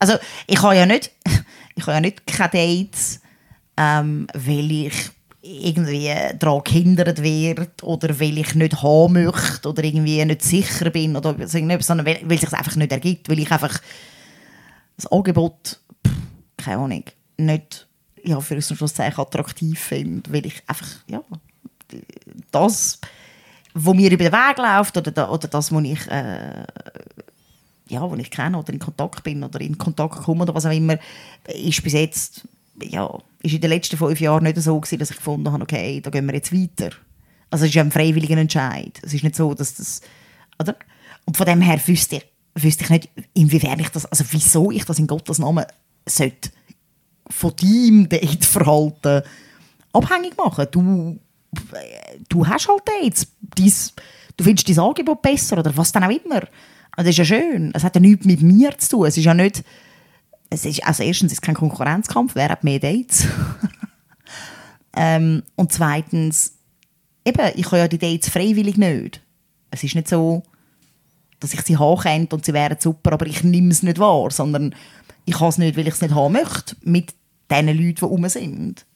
Also 0.00 0.14
ich 0.46 0.60
habe 0.62 0.76
ja 0.76 0.86
nicht, 0.86 1.12
ich 1.76 1.82
habe 1.82 1.92
ja 1.92 2.00
nicht 2.00 2.26
keine 2.26 2.50
Dates, 2.50 3.20
ähm, 3.76 4.26
weil 4.34 4.70
ich 4.72 5.10
irgendwie 5.42 6.12
daran 6.38 6.62
gehindert 6.64 7.22
werde 7.22 7.70
oder 7.82 8.20
weil 8.20 8.38
ich 8.38 8.54
nicht 8.54 8.82
haben 8.82 9.12
möchte 9.12 9.68
oder 9.68 9.84
irgendwie 9.84 10.22
nicht 10.24 10.42
sicher 10.42 10.90
bin 10.90 11.16
oder 11.16 11.38
irgendetwas, 11.38 11.86
sondern 11.86 12.06
weil, 12.06 12.20
weil 12.24 12.36
es 12.36 12.42
sich 12.42 12.52
einfach 12.52 12.76
nicht 12.76 12.92
ergibt, 12.92 13.28
weil 13.28 13.38
ich 13.38 13.50
einfach 13.50 13.80
das 14.96 15.10
Angebot, 15.10 15.80
pff, 16.06 16.12
keine 16.58 16.82
Ahnung, 16.82 17.04
nicht 17.38 17.88
ja, 18.22 18.40
für 18.40 18.54
uns 18.54 18.66
Schlusszeichen 18.66 19.20
attraktiv 19.20 19.78
finde, 19.78 20.30
weil 20.30 20.44
ich 20.44 20.62
einfach, 20.66 20.88
ja, 21.06 21.22
das, 22.50 23.00
wo 23.74 23.94
mir 23.94 24.10
über 24.10 24.24
den 24.24 24.32
Weg 24.32 24.58
läuft 24.58 24.96
oder, 24.96 25.32
oder 25.32 25.48
das, 25.48 25.72
was 25.72 25.84
ich 25.84 26.06
äh, 26.08 26.64
ja, 27.90 28.08
wo 28.08 28.14
ich 28.16 28.30
kenne 28.30 28.58
oder 28.58 28.72
in 28.72 28.78
Kontakt 28.78 29.22
bin 29.22 29.42
oder 29.42 29.60
in 29.60 29.78
Kontakt 29.78 30.22
komme 30.22 30.42
oder 30.42 30.54
was 30.54 30.66
auch 30.66 30.72
immer, 30.72 30.98
ist 31.46 31.82
bis 31.82 31.92
jetzt, 31.92 32.48
ja, 32.82 33.18
ist 33.42 33.54
in 33.54 33.60
den 33.60 33.70
letzten 33.70 33.96
fünf 33.96 34.20
Jahren 34.20 34.44
nicht 34.44 34.58
so 34.58 34.78
gewesen, 34.80 34.98
dass 34.98 35.10
ich 35.10 35.16
gefunden 35.16 35.50
habe, 35.50 35.62
okay, 35.62 36.00
da 36.00 36.10
gehen 36.10 36.26
wir 36.26 36.34
jetzt 36.34 36.52
weiter. 36.52 36.90
Also 37.50 37.64
es 37.64 37.70
ist 37.70 37.78
ein 37.78 37.90
freiwilliger 37.90 38.36
Entscheid. 38.36 39.00
Es 39.02 39.12
ist 39.12 39.24
nicht 39.24 39.36
so, 39.36 39.54
dass 39.54 39.74
das, 39.74 40.00
oder? 40.58 40.76
Und 41.26 41.36
von 41.36 41.46
dem 41.46 41.60
her 41.60 41.80
wüsste 41.84 42.16
ich, 42.16 42.62
wüsste 42.62 42.84
ich 42.84 42.90
nicht, 42.90 43.08
inwiefern 43.34 43.80
ich 43.80 43.88
das, 43.88 44.06
also 44.06 44.24
wieso 44.30 44.70
ich 44.70 44.84
das 44.84 44.98
in 44.98 45.06
Gottes 45.06 45.38
Namen 45.38 45.64
sollte 46.06 46.50
von 47.28 47.54
deinem 47.56 48.08
Dateverhalten 48.08 49.22
abhängig 49.92 50.36
machen. 50.36 50.66
Du, 50.70 51.18
du 52.28 52.46
hast 52.46 52.68
halt 52.68 52.82
Dates. 52.86 53.26
Dies, 53.56 53.92
du 54.36 54.44
findest 54.44 54.68
dein 54.68 54.78
Angebot 54.78 55.22
besser 55.22 55.58
oder 55.58 55.76
was 55.76 55.92
dann 55.92 56.04
auch 56.04 56.10
immer. 56.10 56.42
Und 56.96 57.06
das 57.06 57.08
ist 57.08 57.18
ja 57.18 57.24
schön. 57.24 57.70
Es 57.74 57.84
hat 57.84 57.94
ja 57.94 58.00
nichts 58.00 58.26
mit 58.26 58.42
mir 58.42 58.76
zu 58.78 58.90
tun. 58.90 59.06
Es 59.06 59.16
ist 59.16 59.24
ja 59.24 59.34
nicht... 59.34 59.64
Es 60.52 60.64
ist, 60.64 60.84
also 60.84 61.04
erstens 61.04 61.32
ist 61.32 61.38
es 61.38 61.42
kein 61.42 61.54
Konkurrenzkampf. 61.54 62.34
Wer 62.34 62.48
hat 62.48 62.64
mehr 62.64 62.80
Dates? 62.80 63.26
ähm, 64.96 65.44
und 65.54 65.72
zweitens 65.72 66.54
eben, 67.24 67.52
ich 67.54 67.66
habe 67.66 67.78
ja 67.78 67.88
die 67.88 67.98
Dates 67.98 68.28
freiwillig 68.28 68.76
nicht. 68.76 69.22
Es 69.70 69.84
ist 69.84 69.94
nicht 69.94 70.08
so, 70.08 70.42
dass 71.38 71.54
ich 71.54 71.62
sie 71.62 71.78
haben 71.78 72.28
und 72.32 72.44
sie 72.44 72.52
wären 72.52 72.76
super, 72.78 73.12
aber 73.12 73.26
ich 73.26 73.44
nehme 73.44 73.70
es 73.70 73.82
nicht 73.82 73.98
wahr, 73.98 74.30
sondern 74.30 74.74
ich 75.24 75.38
habe 75.38 75.48
es 75.48 75.58
nicht, 75.58 75.76
weil 75.76 75.86
ich 75.86 75.94
es 75.94 76.00
nicht 76.00 76.14
haben 76.14 76.32
möchte, 76.32 76.76
mit 76.82 77.14
den 77.50 77.66
Leuten, 77.66 77.94
die 77.94 78.04
rum 78.04 78.28
sind. 78.28 78.86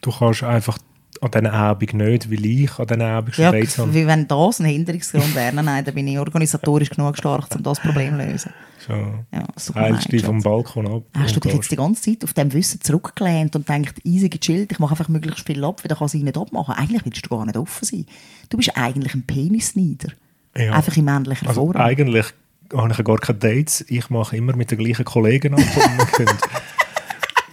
Du 0.00 0.10
kannst 0.10 0.42
einfach 0.42 0.78
an 1.22 1.30
diesen 1.30 1.46
Abend 1.46 1.94
nicht, 1.94 2.30
weil 2.30 2.46
ich 2.46 2.78
an 2.78 2.86
diesen 2.86 3.02
Abend 3.02 3.34
schon 3.34 3.44
Ja, 3.44 3.52
habe. 3.52 3.94
wie 3.94 4.06
wenn 4.06 4.28
das 4.28 4.60
ein 4.60 4.66
Hinderungsgrund 4.66 5.34
wäre. 5.34 5.54
Nein, 5.54 5.84
dann 5.84 5.94
bin 5.94 6.06
ich 6.08 6.18
organisatorisch 6.18 6.90
genug 6.90 7.16
stark, 7.16 7.46
um 7.54 7.62
das 7.62 7.80
Problem 7.80 8.18
zu 8.18 8.26
lösen. 8.26 8.50
Schon. 8.86 9.26
Ja, 9.32 9.44
heilst 9.74 10.12
dich 10.12 10.22
vom 10.24 10.40
Balkon 10.42 10.86
ab. 10.86 11.02
Hast 11.18 11.34
du 11.34 11.40
dich 11.40 11.54
jetzt 11.54 11.70
die 11.72 11.76
ganze 11.76 12.02
Zeit 12.02 12.22
auf 12.24 12.34
dem 12.34 12.52
Wissen 12.52 12.80
zurückgelehnt 12.80 13.56
und 13.56 13.68
denkst, 13.68 13.94
easy 14.04 14.28
gechillt, 14.28 14.70
ich 14.70 14.78
mache 14.78 14.92
einfach 14.92 15.08
möglichst 15.08 15.44
viel 15.46 15.64
ab, 15.64 15.82
weil 15.82 15.88
dann 15.88 15.98
kann 15.98 16.08
sie 16.08 16.22
nicht 16.22 16.36
abmachen. 16.36 16.74
Eigentlich 16.74 17.04
willst 17.04 17.24
du 17.24 17.28
gar 17.30 17.44
nicht 17.44 17.56
offen 17.56 17.84
sein. 17.84 18.06
Du 18.48 18.56
bist 18.58 18.76
eigentlich 18.76 19.14
ein 19.14 19.22
Penisnieder. 19.26 20.10
Ja. 20.56 20.72
Einfach 20.72 20.96
in 20.96 21.04
männlicher 21.04 21.48
Also 21.48 21.66
Form. 21.66 21.76
eigentlich 21.76 22.26
habe 22.72 22.90
ich 22.92 22.98
ja 22.98 23.04
gar 23.04 23.18
keine 23.18 23.38
Dates. 23.38 23.84
Ich 23.88 24.08
mache 24.10 24.36
immer 24.36 24.54
mit 24.56 24.70
den 24.70 24.78
gleichen 24.78 25.04
Kollegen 25.04 25.54
ab. 25.54 25.60
und 25.60 25.66
wir, 25.98 26.24
gehen, 26.26 26.36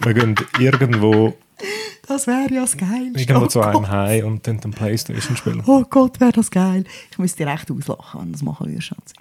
wir 0.00 0.14
gehen 0.14 0.34
irgendwo, 0.60 1.34
Das 2.06 2.26
wäre 2.26 2.52
ja 2.52 2.62
das 2.62 2.76
Geilste. 2.76 3.20
irgendwo 3.20 3.44
oh, 3.44 3.48
zu 3.48 3.60
einem. 3.62 3.88
Heim 3.88 4.26
und 4.26 4.46
dann, 4.46 4.60
dann 4.60 4.72
Playstation 4.72 5.36
spielen. 5.36 5.62
oh 5.66 5.84
Gott, 5.88 6.20
wäre 6.20 6.32
das 6.32 6.50
geil. 6.50 6.84
Ich 7.10 7.18
müsste 7.18 7.46
recht 7.46 7.70
auslachen, 7.70 8.20
wenn 8.20 8.32
das 8.32 8.42
machen 8.42 8.68
würdest, 8.68 8.88
Schatz. 8.88 9.12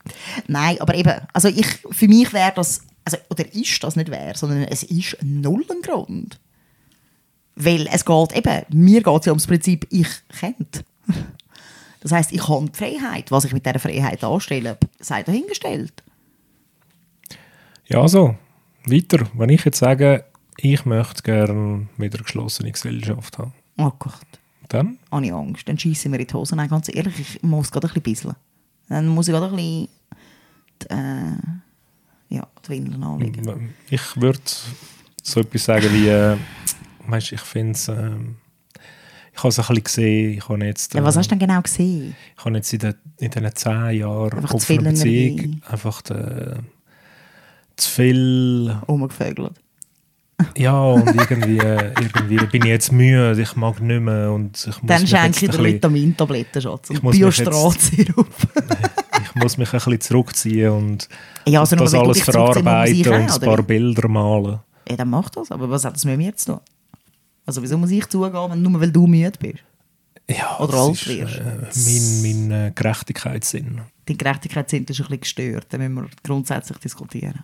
Nein, 0.47 0.77
aber 0.79 0.95
eben, 0.95 1.13
also 1.31 1.47
ich, 1.47 1.67
für 1.91 2.07
mich 2.07 2.33
wäre 2.33 2.51
das, 2.55 2.81
also, 3.05 3.17
oder 3.29 3.53
ist 3.53 3.83
das 3.83 3.95
nicht 3.95 4.09
wäre, 4.09 4.35
sondern 4.35 4.63
es 4.63 4.83
ist 4.83 5.17
null 5.21 5.65
ein 5.69 5.81
Grund. 5.81 6.39
Weil 7.55 7.87
es 7.91 8.03
geht 8.03 8.35
eben, 8.35 8.61
mir 8.69 9.03
geht 9.03 9.19
es 9.19 9.25
ja 9.25 9.31
ums 9.31 9.47
Prinzip, 9.47 9.87
ich 9.89 10.07
kennt. 10.39 10.83
Das 12.01 12.11
heisst, 12.11 12.33
ich 12.33 12.47
habe 12.49 12.65
die 12.69 12.77
Freiheit. 12.77 13.31
Was 13.31 13.45
ich 13.45 13.53
mit 13.53 13.65
dieser 13.65 13.79
Freiheit 13.79 14.23
anstelle, 14.23 14.77
sei 14.99 15.23
dahingestellt. 15.23 16.03
Ja, 17.85 18.01
also, 18.01 18.35
weiter. 18.85 19.25
Wenn 19.35 19.49
ich 19.49 19.63
jetzt 19.63 19.79
sage, 19.79 20.25
ich 20.57 20.85
möchte 20.85 21.23
gerne 21.23 21.87
wieder 21.97 22.15
eine 22.17 22.23
geschlossene 22.23 22.71
Gesellschaft 22.71 23.37
haben, 23.37 23.53
Oh 23.77 23.91
Gott, 23.97 24.13
dann 24.69 24.99
habe 25.11 25.25
ich 25.25 25.33
Angst. 25.33 25.67
Dann 25.67 25.79
schiessen 25.79 26.11
mir 26.11 26.19
in 26.19 26.27
die 26.27 26.33
Hose. 26.33 26.55
Nein, 26.55 26.69
ganz 26.69 26.89
ehrlich, 26.93 27.19
ich 27.19 27.43
muss 27.43 27.71
gerade 27.71 27.89
ein 27.93 28.01
bisschen. 28.01 28.35
Dann 28.89 29.07
muss 29.07 29.27
ich 29.27 29.33
gerade 29.33 29.47
ein 29.47 29.55
bisschen 29.55 29.87
die, 30.81 30.93
äh, 30.93 32.35
ja, 32.37 32.47
die 32.65 32.69
Windeln 32.69 33.03
anlegen. 33.03 33.73
ich 33.89 34.21
würde 34.21 34.39
so 35.23 35.39
etwas 35.39 35.65
sagen 35.65 35.87
wie, 35.93 36.07
äh, 36.07 36.37
weißt, 37.07 37.31
ich 37.31 37.41
finde 37.41 37.71
es, 37.73 37.87
ähm, 37.87 38.35
ich 39.31 39.39
habe 39.39 39.47
es 39.49 39.57
ein 39.57 39.61
bisschen 39.65 39.83
gesehen, 39.83 40.37
ich 40.37 40.47
habe 40.49 40.65
jetzt, 40.65 40.93
Ja, 40.93 41.03
was 41.03 41.15
äh, 41.15 41.19
hast 41.19 41.31
du 41.31 41.35
denn 41.35 41.47
genau 41.47 41.61
gesehen? 41.61 42.15
ich 42.37 42.45
habe 42.45 42.55
jetzt 42.55 42.71
in, 42.73 42.79
den, 42.79 42.95
in 43.19 43.31
diesen 43.31 43.55
zehn 43.55 43.91
Jahren 43.97 44.33
Einfach 44.37 44.49
zu 44.49 44.55
offener 44.57 44.81
viel 44.81 44.91
Beziehung 44.91 45.39
Energie. 45.39 45.61
einfach 45.67 46.01
äh, 46.11 46.55
zu 47.75 47.89
viel 47.89 48.77
Rumgevögelt. 48.87 49.53
Ja, 50.57 50.81
und 50.83 51.07
irgendwie, 51.07 51.57
äh, 51.57 51.93
irgendwie 51.99 52.45
bin 52.47 52.63
ich 52.63 52.69
jetzt 52.69 52.91
müde, 52.91 53.39
ich 53.41 53.55
mag 53.55 53.79
nicht 53.81 54.01
mehr 54.01 54.31
und 54.31 54.57
ich 54.57 54.81
muss 54.81 54.87
Dann 54.87 55.07
schenke 55.07 55.45
ich 55.45 55.51
ein 55.51 55.57
dir 55.57 55.63
Vitamintabletten, 55.63 56.61
Schatz. 56.61 56.89
Ich 56.89 57.03
Und 57.03 57.11
Biostrat-Sirup. 57.11 58.27
ich 59.23 59.35
muss 59.35 59.57
mich 59.57 59.73
ein 59.73 59.79
bisschen 59.79 60.01
zurückziehen 60.01 60.71
und 60.71 61.09
Ja, 61.45 61.61
also 61.61 61.75
nur 61.75 61.85
das 61.85 61.93
alles 61.93 62.21
verarbeiten 62.21 63.13
und 63.13 63.31
ein 63.31 63.39
paar? 63.39 63.63
Bilder 63.63 64.07
malen. 64.07 64.59
Ja, 64.89 64.95
dann 64.97 65.09
mach 65.09 65.29
das. 65.29 65.51
Aber 65.51 65.69
was 65.69 65.85
hat 65.85 65.95
das 65.95 66.05
mit 66.05 66.17
mir 66.17 66.35
zu 66.35 66.53
tun? 66.53 66.59
Also 67.45 67.61
wieso 67.61 67.77
muss 67.77 67.91
ich 67.91 68.07
zugehen, 68.07 68.51
wenn, 68.51 68.61
nur 68.61 68.79
weil 68.79 68.91
du 68.91 69.07
müde 69.07 69.37
bist? 69.39 69.63
Ja, 70.29 70.57
Oder 70.59 70.73
alt 70.75 70.93
ist, 70.93 71.07
wirst. 71.07 71.37
Äh, 71.37 72.21
mein 72.23 72.49
mein 72.49 72.67
äh, 72.67 72.71
Gerechtigkeitssinn. 72.73 73.81
Die 74.07 74.17
Gerechtigkeitssinn 74.17 74.83
ist 74.85 74.89
ein 74.89 74.95
bisschen 74.95 75.19
gestört. 75.19 75.67
Da 75.69 75.77
müssen 75.77 75.95
wir 75.95 76.07
grundsätzlich 76.23 76.77
diskutieren. 76.77 77.43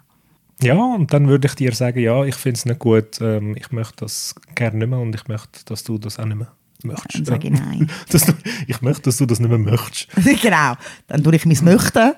Ja, 0.62 0.76
und 0.76 1.14
dann 1.14 1.28
würde 1.28 1.48
ich 1.48 1.56
dir 1.56 1.74
sagen, 1.74 2.00
ja, 2.00 2.24
ich 2.26 2.36
finde 2.36 2.58
es 2.58 2.66
nicht 2.66 2.80
gut, 2.80 3.22
ähm, 3.22 3.56
ich 3.58 3.72
möchte 3.72 3.96
das 3.98 4.36
gerne 4.56 4.78
nicht 4.78 4.90
mehr 4.90 5.00
und 5.00 5.16
ich 5.16 5.28
möchte, 5.28 5.64
dass 5.66 5.84
du 5.84 5.98
das 5.98 6.20
auch 6.20 6.26
nicht 6.26 6.38
mehr 6.38 6.52
möchtest. 6.84 7.16
Dann 7.16 7.26
sage 7.26 7.48
ich 7.48 7.54
nein. 7.54 7.90
Dass 8.12 8.26
du, 8.26 8.34
ich 8.68 8.82
möchte, 8.82 9.04
dass 9.04 9.18
du 9.18 9.26
das 9.26 9.40
nicht 9.40 9.50
mehr 9.50 9.58
möchtest. 9.58 10.08
genau. 10.42 10.74
Dann 11.08 11.24
tue 11.24 11.36
ich 11.36 11.46
mein 11.46 11.64
Möchten, 11.64 12.14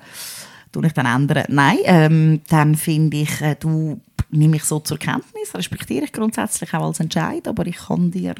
tue 0.72 0.86
ich 0.86 0.92
dann 0.92 1.06
ändern. 1.06 1.44
Nein, 1.48 1.78
ähm, 1.84 2.40
dann 2.48 2.74
finde 2.76 3.18
ich, 3.18 3.40
äh, 3.40 3.56
du 3.58 4.00
nehme 4.30 4.56
ich 4.56 4.64
so 4.64 4.80
zur 4.80 4.98
Kenntnis, 4.98 5.54
respektiere 5.54 6.04
ich 6.04 6.12
grundsätzlich 6.12 6.72
auch 6.74 6.86
als 6.86 7.00
Entscheid, 7.00 7.46
aber 7.46 7.66
ich 7.66 7.76
kann 7.76 8.10
dir 8.10 8.34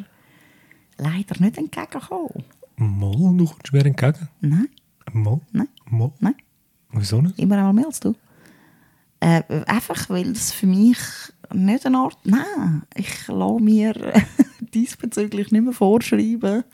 leider 0.98 1.40
nicht 1.40 1.58
entgegenkommen. 1.58 2.44
Mal, 2.76 3.36
du 3.36 3.44
kommst 3.44 3.72
mir 3.72 3.84
entgegen. 3.84 4.28
Nein, 4.40 4.68
Mal, 5.12 5.40
Nein. 5.52 5.68
mal. 5.90 6.10
nein. 6.20 6.34
Wieso 6.92 7.20
nicht? 7.20 7.38
Immer 7.38 7.58
einmal 7.58 7.72
mehr 7.72 7.86
als 7.86 8.00
du. 8.00 8.14
Äh, 9.22 9.42
einfach, 9.66 10.10
weil 10.10 10.32
es 10.32 10.52
für 10.52 10.66
mich 10.66 10.98
nicht 11.54 11.86
eine 11.86 11.96
Art... 11.98 12.18
Nein, 12.24 12.82
ich 12.96 13.28
lasse 13.28 13.62
mir 13.62 13.94
diesbezüglich 14.74 15.52
nicht 15.52 15.62
mehr 15.62 15.72
vorschreiben, 15.72 16.64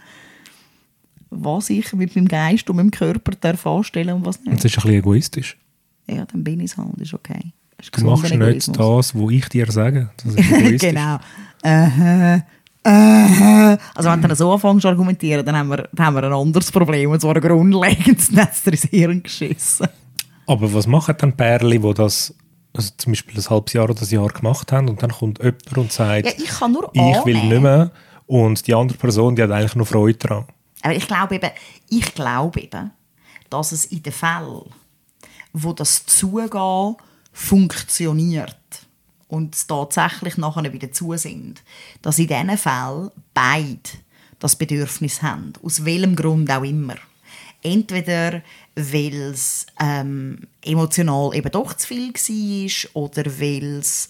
was 1.29 1.69
ich 1.69 1.93
mit 1.93 2.17
meinem 2.17 2.27
Geist 2.29 2.71
und 2.71 2.77
meinem 2.77 2.91
Körper 2.91 3.33
darf 3.39 3.67
anstellen 3.67 4.15
und 4.17 4.25
was 4.25 4.39
Das 4.39 4.47
nicht. 4.47 4.65
ist 4.65 4.79
ein 4.79 4.83
bisschen 4.83 4.99
egoistisch. 4.99 5.57
Ja, 6.09 6.25
dann 6.25 6.43
bin 6.43 6.61
ich 6.61 6.71
es 6.71 6.79
halt, 6.79 6.99
ist 6.99 7.13
okay. 7.13 7.53
Das 7.77 7.89
ist 7.89 7.99
Du 7.99 8.05
machst 8.07 8.23
gesunder 8.23 8.47
nicht 8.47 8.67
Egoismus. 8.69 9.13
das, 9.13 9.15
was 9.15 9.31
ich 9.31 9.49
dir 9.51 9.71
sage. 9.71 10.11
Das 10.17 10.35
ist 10.35 10.51
egoistisch. 10.51 10.81
genau. 10.81 11.19
Äh, 11.63 12.37
äh. 12.37 12.41
Also 13.95 14.09
wenn 14.11 14.23
du 14.23 14.29
dann 14.29 14.37
so 14.37 14.51
anfängst 14.55 14.83
zu 14.83 14.89
argumentieren, 14.89 15.45
dann 15.45 15.55
haben, 15.55 15.69
wir, 15.69 15.89
dann 15.93 16.07
haben 16.07 16.15
wir 16.15 16.25
ein 16.25 16.33
anderes 16.33 16.73
Problem. 16.73 17.11
Und 17.11 17.21
zwar 17.21 17.37
ein 17.37 17.43
grundlegendes, 17.43 18.29
dir 18.31 18.49
ins 18.73 18.83
Hirn 18.85 19.23
geschissen. 19.23 19.89
Aber 20.49 20.73
was 20.73 20.87
machen 20.87 21.15
dann 21.19 21.37
Pärchen, 21.37 21.83
die 21.83 21.95
das 21.95 22.35
also 22.73 22.93
zum 22.97 23.13
Beispiel 23.13 23.39
ein 23.39 23.51
halbes 23.51 23.73
Jahr 23.75 23.91
oder 23.91 24.03
ein 24.03 24.09
Jahr 24.09 24.29
gemacht 24.29 24.73
haben 24.73 24.89
und 24.89 25.03
dann 25.03 25.11
kommt 25.11 25.39
jemand 25.39 25.77
und 25.77 25.93
sagt, 25.93 26.27
Ja, 26.27 26.33
ich 26.37 26.49
kann 26.49 26.73
nur 26.73 26.91
ich 26.93 27.25
will 27.25 27.43
nicht 27.45 27.63
mehr 27.63 27.91
und 28.27 28.67
die 28.67 28.75
andere 28.75 28.97
Person, 28.97 29.37
die 29.37 29.43
hat 29.43 29.51
eigentlich 29.51 29.75
noch 29.75 29.87
Freude 29.87 30.19
daran. 30.19 30.45
Aber 30.83 30.95
ich 30.95 31.07
glaube 31.07 31.35
eben, 31.35 31.51
ich 31.91 32.15
glaube 32.15 32.61
eben, 32.61 32.93
dass 33.51 33.73
es 33.73 33.87
in 33.87 34.03
den 34.03 34.13
Fällen, 34.13 34.71
wo 35.53 35.73
das 35.73 36.07
Zugehen 36.07 36.97
funktioniert 37.33 38.57
und 39.29 39.55
es 39.55 39.67
tatsächlich 39.67 40.37
nachher 40.37 40.73
wieder 40.73 40.91
zu 40.93 41.17
sind, 41.17 41.63
dass 42.01 42.19
in 42.19 42.29
diesen 42.29 42.57
Fällen 42.57 43.11
beide 43.35 43.81
das 44.39 44.57
Bedürfnis 44.57 45.23
haben, 45.23 45.53
aus 45.63 45.85
welchem 45.85 46.17
Grund 46.17 46.51
auch 46.51 46.63
immer. 46.63 46.95
Entweder 47.63 48.43
weil 48.77 49.15
es 49.15 49.67
ähm, 49.81 50.41
emotional 50.65 51.35
eben 51.35 51.51
doch 51.51 51.75
zu 51.75 51.89
viel 51.89 52.13
war 52.13 53.03
oder 53.03 53.41
weil 53.41 53.79
es 53.79 54.09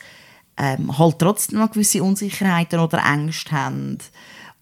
ähm, 0.59 0.99
halt 0.99 1.19
trotzdem 1.19 1.59
noch 1.61 1.71
gewisse 1.71 2.02
Unsicherheiten 2.02 2.81
oder 2.81 3.02
Ängste 3.05 3.52
haben 3.52 3.99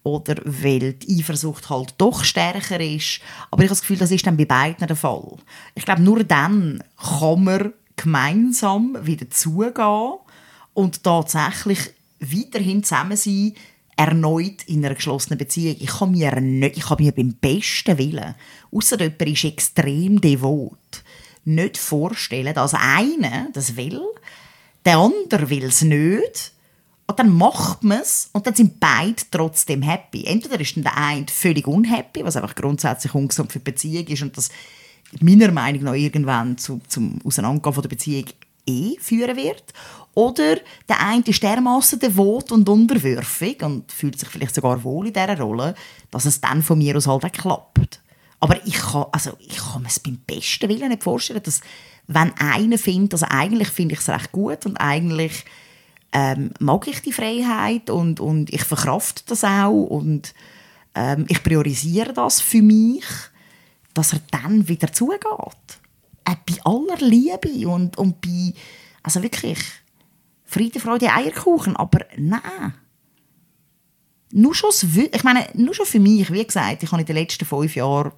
oder 0.03 0.35
weil 0.45 0.93
die 0.93 1.19
Eifersucht 1.19 1.69
halt 1.69 1.95
doch 1.97 2.23
stärker 2.23 2.79
ist. 2.79 3.19
Aber 3.51 3.63
ich 3.63 3.69
habe 3.69 3.75
das 3.75 3.81
Gefühl, 3.81 3.97
das 3.97 4.11
ist 4.11 4.25
dann 4.25 4.37
bei 4.37 4.45
beiden 4.45 4.87
der 4.87 4.95
Fall. 4.95 5.35
Ich 5.75 5.83
glaube, 5.83 6.01
nur 6.01 6.23
dann 6.23 6.81
kann 6.97 7.43
man 7.43 7.73
gemeinsam 7.97 8.97
wieder 9.01 9.29
zugehen 9.29 10.13
und 10.73 11.03
tatsächlich 11.03 11.79
weiterhin 12.19 12.83
zusammen 12.83 13.17
sein, 13.17 13.53
erneut 13.97 14.63
in 14.67 14.85
einer 14.85 14.95
geschlossenen 14.95 15.37
Beziehung. 15.37 15.75
Ich 15.79 15.87
kann 15.87 16.11
mir, 16.11 16.39
nicht, 16.39 16.77
ich 16.77 16.85
kann 16.85 16.97
mir 16.99 17.11
beim 17.11 17.33
besten 17.33 17.97
Willen, 17.97 18.35
außer 18.71 18.99
jemand 19.01 19.21
ist 19.23 19.43
extrem 19.43 20.21
devot, 20.21 21.03
nicht 21.43 21.77
vorstellen, 21.77 22.53
dass 22.53 22.73
einer 22.73 23.49
das 23.53 23.75
will, 23.75 24.01
der 24.85 24.97
andere 24.97 25.49
will 25.49 25.65
es 25.65 25.81
nicht 25.81 26.53
und 27.07 27.19
dann 27.19 27.29
macht 27.29 27.83
man 27.83 27.99
es 28.01 28.29
und 28.33 28.45
dann 28.45 28.53
sind 28.53 28.79
beide 28.79 29.23
trotzdem 29.31 29.81
happy. 29.81 30.25
Entweder 30.25 30.59
ist 30.59 30.75
der 30.77 30.95
eine 30.95 31.25
völlig 31.27 31.67
unhappy, 31.67 32.23
was 32.23 32.35
einfach 32.35 32.55
grundsätzlich 32.55 33.13
ungesund 33.15 33.51
für 33.51 33.59
die 33.59 33.71
Beziehung 33.71 34.05
ist 34.07 34.21
und 34.21 34.37
das 34.37 34.49
meiner 35.21 35.51
Meinung 35.51 35.83
nach 35.83 35.93
irgendwann 35.93 36.57
zu, 36.57 36.81
zum 36.87 37.19
Auseinandergehen 37.23 37.73
von 37.73 37.81
der 37.81 37.89
Beziehung 37.89 38.25
eh 38.67 38.95
führen 38.99 39.37
wird. 39.37 39.73
Oder 40.17 40.55
der 40.89 40.99
eine 40.99 41.23
ist 41.27 41.43
dermaßen 41.43 41.99
devot 41.99 42.51
und 42.51 42.67
unterwürfig 42.67 43.61
und 43.61 43.91
fühlt 43.91 44.17
sich 44.17 44.27
vielleicht 44.27 44.55
sogar 44.55 44.83
wohl 44.83 45.05
in 45.05 45.13
dieser 45.13 45.39
Rolle, 45.39 45.75
dass 46.09 46.25
es 46.25 46.41
dann 46.41 46.63
von 46.63 46.79
mir 46.79 46.97
aus 46.97 47.05
halt 47.05 47.23
auch 47.23 47.31
klappt. 47.31 48.01
Aber 48.39 48.65
ich 48.65 48.79
kann, 48.79 49.05
also 49.11 49.33
ich 49.37 49.57
kann 49.57 49.83
mir 49.83 49.89
es 49.89 49.99
beim 49.99 50.17
besten 50.25 50.69
Willen 50.69 50.89
nicht 50.89 51.03
vorstellen, 51.03 51.43
dass 51.43 51.61
wenn 52.07 52.33
einer 52.39 52.79
findet, 52.79 53.13
also 53.13 53.27
eigentlich 53.29 53.67
finde 53.67 53.93
ich 53.93 53.99
es 53.99 54.09
recht 54.09 54.31
gut 54.31 54.65
und 54.65 54.77
eigentlich 54.77 55.45
ähm, 56.11 56.49
mag 56.59 56.87
ich 56.87 56.99
die 57.03 57.13
Freiheit 57.13 57.91
und, 57.91 58.19
und 58.19 58.51
ich 58.51 58.63
verkraft 58.63 59.29
das 59.29 59.43
auch 59.43 59.83
und 59.83 60.33
ähm, 60.95 61.25
ich 61.27 61.43
priorisiere 61.43 62.13
das 62.13 62.41
für 62.41 62.63
mich, 62.63 63.05
dass 63.93 64.13
er 64.13 64.21
dann 64.31 64.67
wieder 64.67 64.91
zugeht. 64.91 65.21
Äh, 66.25 66.35
bei 66.43 66.55
aller 66.63 66.97
Liebe 67.07 67.67
und, 67.67 67.99
und 67.99 68.19
bei, 68.19 68.55
also 69.03 69.21
wirklich, 69.21 69.59
Friede, 70.47 70.79
Freude, 70.79 71.13
Eierkuchen, 71.13 71.75
aber 71.75 72.05
nein. 72.15 72.73
nur 74.31 74.55
schon, 74.55 74.71
ich 75.11 75.23
meine, 75.23 75.45
nur 75.53 75.73
schon 75.73 75.85
für 75.85 75.99
mich, 75.99 76.31
wie 76.31 76.45
gesagt, 76.45 76.83
ich 76.83 76.91
habe 76.91 77.01
in 77.01 77.05
den 77.05 77.17
letzten 77.17 77.45
fünf 77.45 77.75
Jahren 77.75 78.13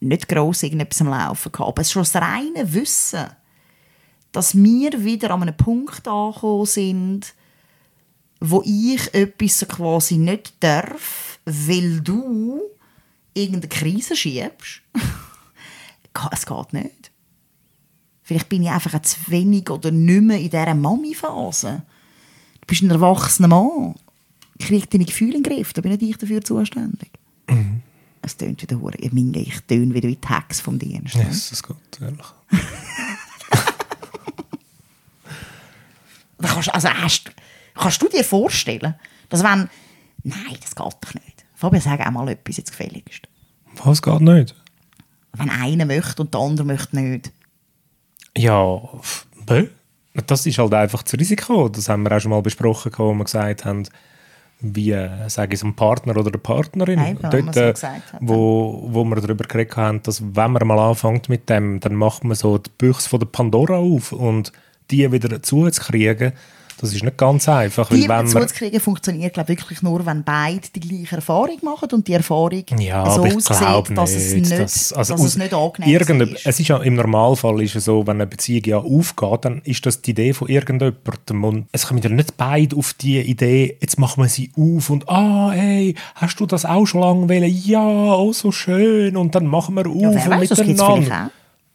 nicht 0.00 0.28
gross 0.28 0.62
irgendetwas 0.62 1.00
am 1.00 1.08
Laufen 1.08 1.50
gehabt, 1.50 1.68
aber 1.68 1.80
es 1.80 1.88
ist 1.88 1.92
schon 1.92 2.02
das 2.02 2.16
reine 2.16 2.74
Wissen, 2.74 3.26
dass 4.30 4.54
wir 4.54 5.04
wieder 5.04 5.30
an 5.30 5.42
einem 5.42 5.56
Punkt 5.56 6.06
angekommen 6.06 6.66
sind, 6.66 7.34
wo 8.40 8.62
ich 8.62 9.14
etwas 9.14 9.66
quasi 9.66 10.18
nicht 10.18 10.52
darf, 10.60 11.38
weil 11.46 12.00
du 12.02 12.60
irgendeine 13.32 13.68
Krise 13.68 14.14
schiebst. 14.14 14.82
Es 16.30 16.46
geht 16.46 16.72
nicht. 16.72 17.03
Vielleicht 18.24 18.48
bin 18.48 18.62
ich 18.62 18.70
einfach 18.70 18.94
auch 18.94 19.02
zu 19.02 19.18
wenig 19.28 19.68
oder 19.70 19.90
nicht 19.90 20.22
mehr 20.22 20.38
in 20.38 20.50
dieser 20.50 20.74
Mami-Phase. 20.74 21.82
Du 22.62 22.66
bist 22.66 22.82
ein 22.82 22.90
erwachsener 22.90 23.48
Mann. 23.48 23.94
Krieg 24.58 24.88
deine 24.90 25.04
Gefühle 25.04 25.36
in 25.36 25.42
den 25.42 25.52
Griff, 25.52 25.74
da 25.74 25.82
bin 25.82 25.92
ich 25.92 26.16
dafür 26.16 26.42
zuständig. 26.42 27.10
Es 28.22 28.36
tönt 28.38 28.62
wieder 28.62 28.80
hure. 28.80 28.96
Ich 28.96 29.12
meine, 29.12 29.38
ich 29.38 29.60
töne 29.68 29.92
wieder 29.92 30.08
wie 30.08 30.16
die 30.16 30.28
Hex 30.28 30.60
vom 30.60 30.78
Dienst. 30.78 31.14
Yes, 31.14 31.50
das 31.50 31.62
geht, 31.62 31.76
ehrlich. 32.00 32.26
Kannst, 36.40 36.74
also 36.74 36.88
hast, 36.88 37.30
kannst 37.74 38.02
du 38.02 38.08
dir 38.08 38.24
vorstellen, 38.24 38.94
dass 39.28 39.42
wenn... 39.42 39.68
Nein, 40.22 40.56
das 40.60 40.74
geht 40.74 40.86
doch 40.86 41.14
nicht. 41.14 41.44
Fabian, 41.54 41.82
sag 41.82 42.06
auch 42.06 42.10
mal 42.10 42.28
etwas 42.28 42.58
jetzt 42.58 42.70
gefälligst. 42.70 43.28
Was 43.82 44.02
geht 44.02 44.20
nicht? 44.20 44.54
Wenn 45.32 45.50
einer 45.50 45.84
möchte 45.84 46.22
und 46.22 46.32
der 46.32 46.40
andere 46.40 46.66
möchte 46.66 46.98
nicht. 46.98 47.32
Ja, 48.36 48.80
das 50.26 50.46
ist 50.46 50.58
halt 50.58 50.74
einfach 50.74 51.02
das 51.02 51.14
Risiko. 51.14 51.68
Das 51.68 51.88
haben 51.88 52.02
wir 52.02 52.16
auch 52.16 52.20
schon 52.20 52.30
mal 52.30 52.42
besprochen, 52.42 52.92
wo 52.96 53.14
wir 53.14 53.24
gesagt 53.24 53.64
haben, 53.64 53.84
wie, 54.60 54.96
sage 55.28 55.54
ich 55.54 55.60
es, 55.60 55.64
ein 55.64 55.74
Partner 55.74 56.16
oder 56.16 56.28
eine 56.28 56.38
Partnerin. 56.38 57.04
Eben, 57.04 57.52
so 57.52 57.60
äh, 57.60 57.74
wo, 58.20 58.88
wo 58.90 59.04
wir 59.04 59.16
darüber 59.16 59.44
geredet 59.44 59.76
haben, 59.76 60.02
dass 60.02 60.22
wenn 60.22 60.52
man 60.52 60.66
mal 60.66 60.78
anfängt 60.78 61.28
mit 61.28 61.50
dem, 61.50 61.80
dann 61.80 61.94
macht 61.94 62.24
man 62.24 62.34
so 62.34 62.58
die 62.58 62.70
Büchse 62.78 63.08
von 63.08 63.20
der 63.20 63.26
Pandora 63.26 63.76
auf 63.76 64.12
und 64.12 64.52
die 64.90 65.10
wieder 65.10 65.42
zuzukriegen, 65.42 66.32
das 66.78 66.92
ist 66.92 67.02
nicht 67.02 67.16
ganz 67.16 67.48
einfach. 67.48 67.88
Die 67.88 67.94
weil 67.94 68.02
wenn 68.02 68.08
man, 68.08 68.26
zuzukriegen 68.28 68.80
funktioniert 68.80 69.34
glaub, 69.34 69.48
wirklich 69.48 69.82
nur, 69.82 70.04
wenn 70.04 70.24
beide 70.24 70.68
die 70.74 70.80
gleiche 70.80 71.16
Erfahrung 71.16 71.58
machen 71.62 71.88
und 71.92 72.06
die 72.06 72.12
Erfahrung 72.12 72.64
Ja, 72.78 73.10
so 73.10 73.24
aussieht, 73.24 73.96
dass 73.96 74.12
es 74.12 74.34
nicht. 74.34 74.50
dass, 74.52 74.92
also 74.92 75.14
dass 75.14 75.24
es 75.24 75.36
nicht 75.36 75.54
angenehm 75.54 76.20
ist. 76.34 76.46
Es 76.46 76.60
ist 76.60 76.68
ja 76.68 76.78
im 76.78 76.94
Normalfall 76.94 77.62
ist 77.62 77.76
es 77.76 77.84
so, 77.84 78.06
wenn 78.06 78.16
eine 78.16 78.26
Beziehung 78.26 78.64
ja 78.64 78.78
aufgeht, 78.78 79.44
dann 79.44 79.60
ist 79.64 79.84
das 79.86 80.02
die 80.02 80.10
Idee 80.10 80.32
von 80.32 80.48
irgendjemandem 80.48 81.44
und 81.44 81.66
es 81.72 81.86
kommen 81.86 82.02
ja 82.02 82.10
nicht 82.10 82.36
beide 82.36 82.76
auf 82.76 82.94
die 82.94 83.20
Idee, 83.20 83.76
jetzt 83.80 83.98
machen 83.98 84.22
wir 84.22 84.28
sie 84.28 84.50
auf 84.56 84.90
und 84.90 85.08
ah, 85.08 85.50
hey, 85.52 85.94
hast 86.16 86.38
du 86.40 86.46
das 86.46 86.64
auch 86.64 86.86
schon 86.86 87.00
lange 87.00 87.28
wollen? 87.28 87.44
Ja, 87.64 88.14
oh, 88.14 88.32
so 88.32 88.52
schön 88.52 89.16
und 89.16 89.34
dann 89.34 89.46
machen 89.46 89.74
wir 89.74 89.86
auf 89.86 89.94
Ja, 90.00 90.14
wer 90.14 90.24
und 90.24 90.30
weiß, 90.40 90.48
das 90.50 90.58
miteinander. 90.58 91.30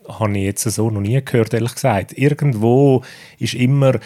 Habe 0.08 0.38
ich 0.38 0.44
jetzt 0.44 0.63
so 0.63 0.89
noch 0.89 1.01
nie 1.01 1.22
gehört, 1.24 1.53
ehrlich 1.53 1.75
gesagt. 1.75 2.18
Irgendwo 2.18 3.03
ist 3.38 3.53
immer 3.53 4.00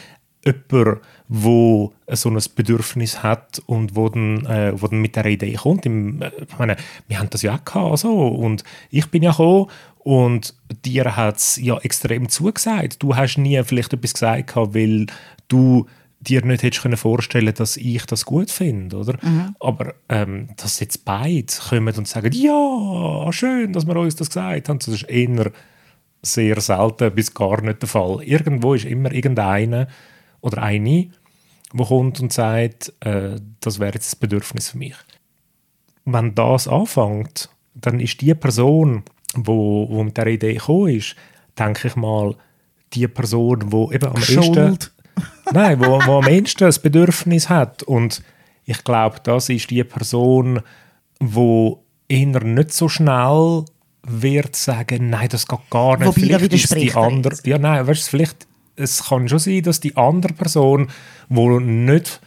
jemand, 0.46 1.02
wo 1.28 1.94
so 2.12 2.30
ein 2.30 2.40
Bedürfnis 2.56 3.24
hat 3.24 3.62
und 3.66 3.96
wo 3.96 4.10
dann, 4.10 4.46
äh, 4.46 4.74
wo 4.76 4.88
dann 4.88 5.02
mit 5.02 5.16
der 5.16 5.26
Idee 5.26 5.54
kommt. 5.54 5.86
Im, 5.86 6.22
äh, 6.22 6.32
ich 6.50 6.58
meine, 6.58 6.76
wir 7.08 7.20
haben 7.20 7.30
das 7.30 7.42
ja 7.42 7.56
auch 7.56 7.66
gehabt, 7.66 8.00
so. 8.00 8.28
und 8.28 8.64
ich 8.90 9.10
bin 9.10 9.24
ja 9.24 9.32
gekommen 9.32 9.68
und 10.00 10.54
dir 10.86 11.16
hat 11.16 11.38
es 11.38 11.58
ja 11.58 11.78
extrem 11.80 12.30
zugesagt. 12.30 13.02
Du 13.02 13.16
hast 13.16 13.38
nie 13.38 13.62
vielleicht 13.64 13.94
etwas 13.94 14.14
gesagt, 14.14 14.48
gehabt, 14.48 14.76
weil 14.76 15.08
du 15.48 15.88
dir 16.20 16.46
nicht 16.46 16.64
hättest 16.64 16.84
können 16.84 16.98
vorstellen 16.98 17.54
dass 17.54 17.78
ich 17.78 18.06
das 18.06 18.26
gut 18.26 18.50
finde, 18.50 18.98
oder? 18.98 19.18
Aber 19.60 19.94
ähm, 20.10 20.50
dass 20.58 20.80
jetzt 20.80 21.06
beide 21.06 21.54
kommen 21.70 21.96
und 21.96 22.08
sagen, 22.08 22.32
ja, 22.34 23.32
schön, 23.32 23.74
dass 23.74 23.86
wir 23.86 23.96
uns 23.96 24.16
das 24.16 24.30
gesagt 24.30 24.70
haben, 24.70 24.80
das 24.80 24.88
ist 24.88 25.04
eher 25.04 25.52
sehr 26.22 26.60
selten 26.62 27.14
bis 27.14 27.34
gar 27.34 27.62
nicht 27.62 27.82
der 27.82 27.90
Fall. 27.90 28.24
Irgendwo 28.24 28.74
ist 28.74 28.86
immer 28.86 29.12
irgendeiner 29.12 29.88
oder 30.44 30.62
eine, 30.62 31.10
wo 31.72 31.86
kommt 31.86 32.20
und 32.20 32.32
sagt, 32.32 32.94
äh, 33.00 33.40
das 33.62 33.80
wäre 33.80 33.94
jetzt 33.94 34.08
das 34.08 34.16
Bedürfnis 34.16 34.70
für 34.70 34.78
mich. 34.78 34.96
Wenn 36.06 36.36
das 36.36 36.68
anfängt, 36.68 37.50
dann 37.74 38.00
ist 38.00 38.22
die 38.22 38.36
Person, 38.36 39.04
wo, 39.34 39.88
wo 39.90 40.04
mit 40.04 40.18
der 40.18 40.28
Idee 40.28 40.54
gekommen 40.54 40.90
ist, 40.90 41.16
denke 41.58 41.88
ich 41.88 41.96
mal, 41.96 42.36
die 42.94 43.08
Person, 43.08 43.72
wo 43.72 43.92
eben 43.92 44.06
am 44.10 44.18
ehesten, 44.18 44.44
Schuld. 44.44 44.92
nein, 45.52 45.80
wo, 45.80 46.00
wo 46.06 46.20
am 46.20 46.28
ehesten 46.28 46.66
das 46.66 46.80
Bedürfnis 46.80 47.50
hat 47.50 47.82
und 47.84 48.22
ich 48.66 48.84
glaube, 48.84 49.18
das 49.24 49.50
ist 49.50 49.70
die 49.72 49.84
Person, 49.84 50.62
wo 51.20 51.84
eher 52.08 52.44
nicht 52.44 52.74
so 52.74 52.90
schnell 52.90 53.66
wird 54.06 54.56
sagen, 54.56 55.10
nein, 55.10 55.30
das 55.30 55.48
geht 55.48 55.70
gar 55.70 55.98
nicht. 55.98 56.08
Wobei, 56.08 56.22
Vielleicht 56.22 56.54
ist 56.54 56.76
die 56.76 56.90
er 56.90 56.98
andere, 56.98 57.36
ja, 57.46 57.58
nein, 57.58 57.88
weißt 57.88 58.10
vielleicht, 58.10 58.46
es 58.76 59.06
kann 59.06 59.30
schon 59.30 59.40
sein, 59.40 59.64
dass 59.64 59.80
die 59.80 59.96
andere 59.96 60.34
Person, 60.34 60.90
wo 61.30 61.60
nicht 61.60 62.20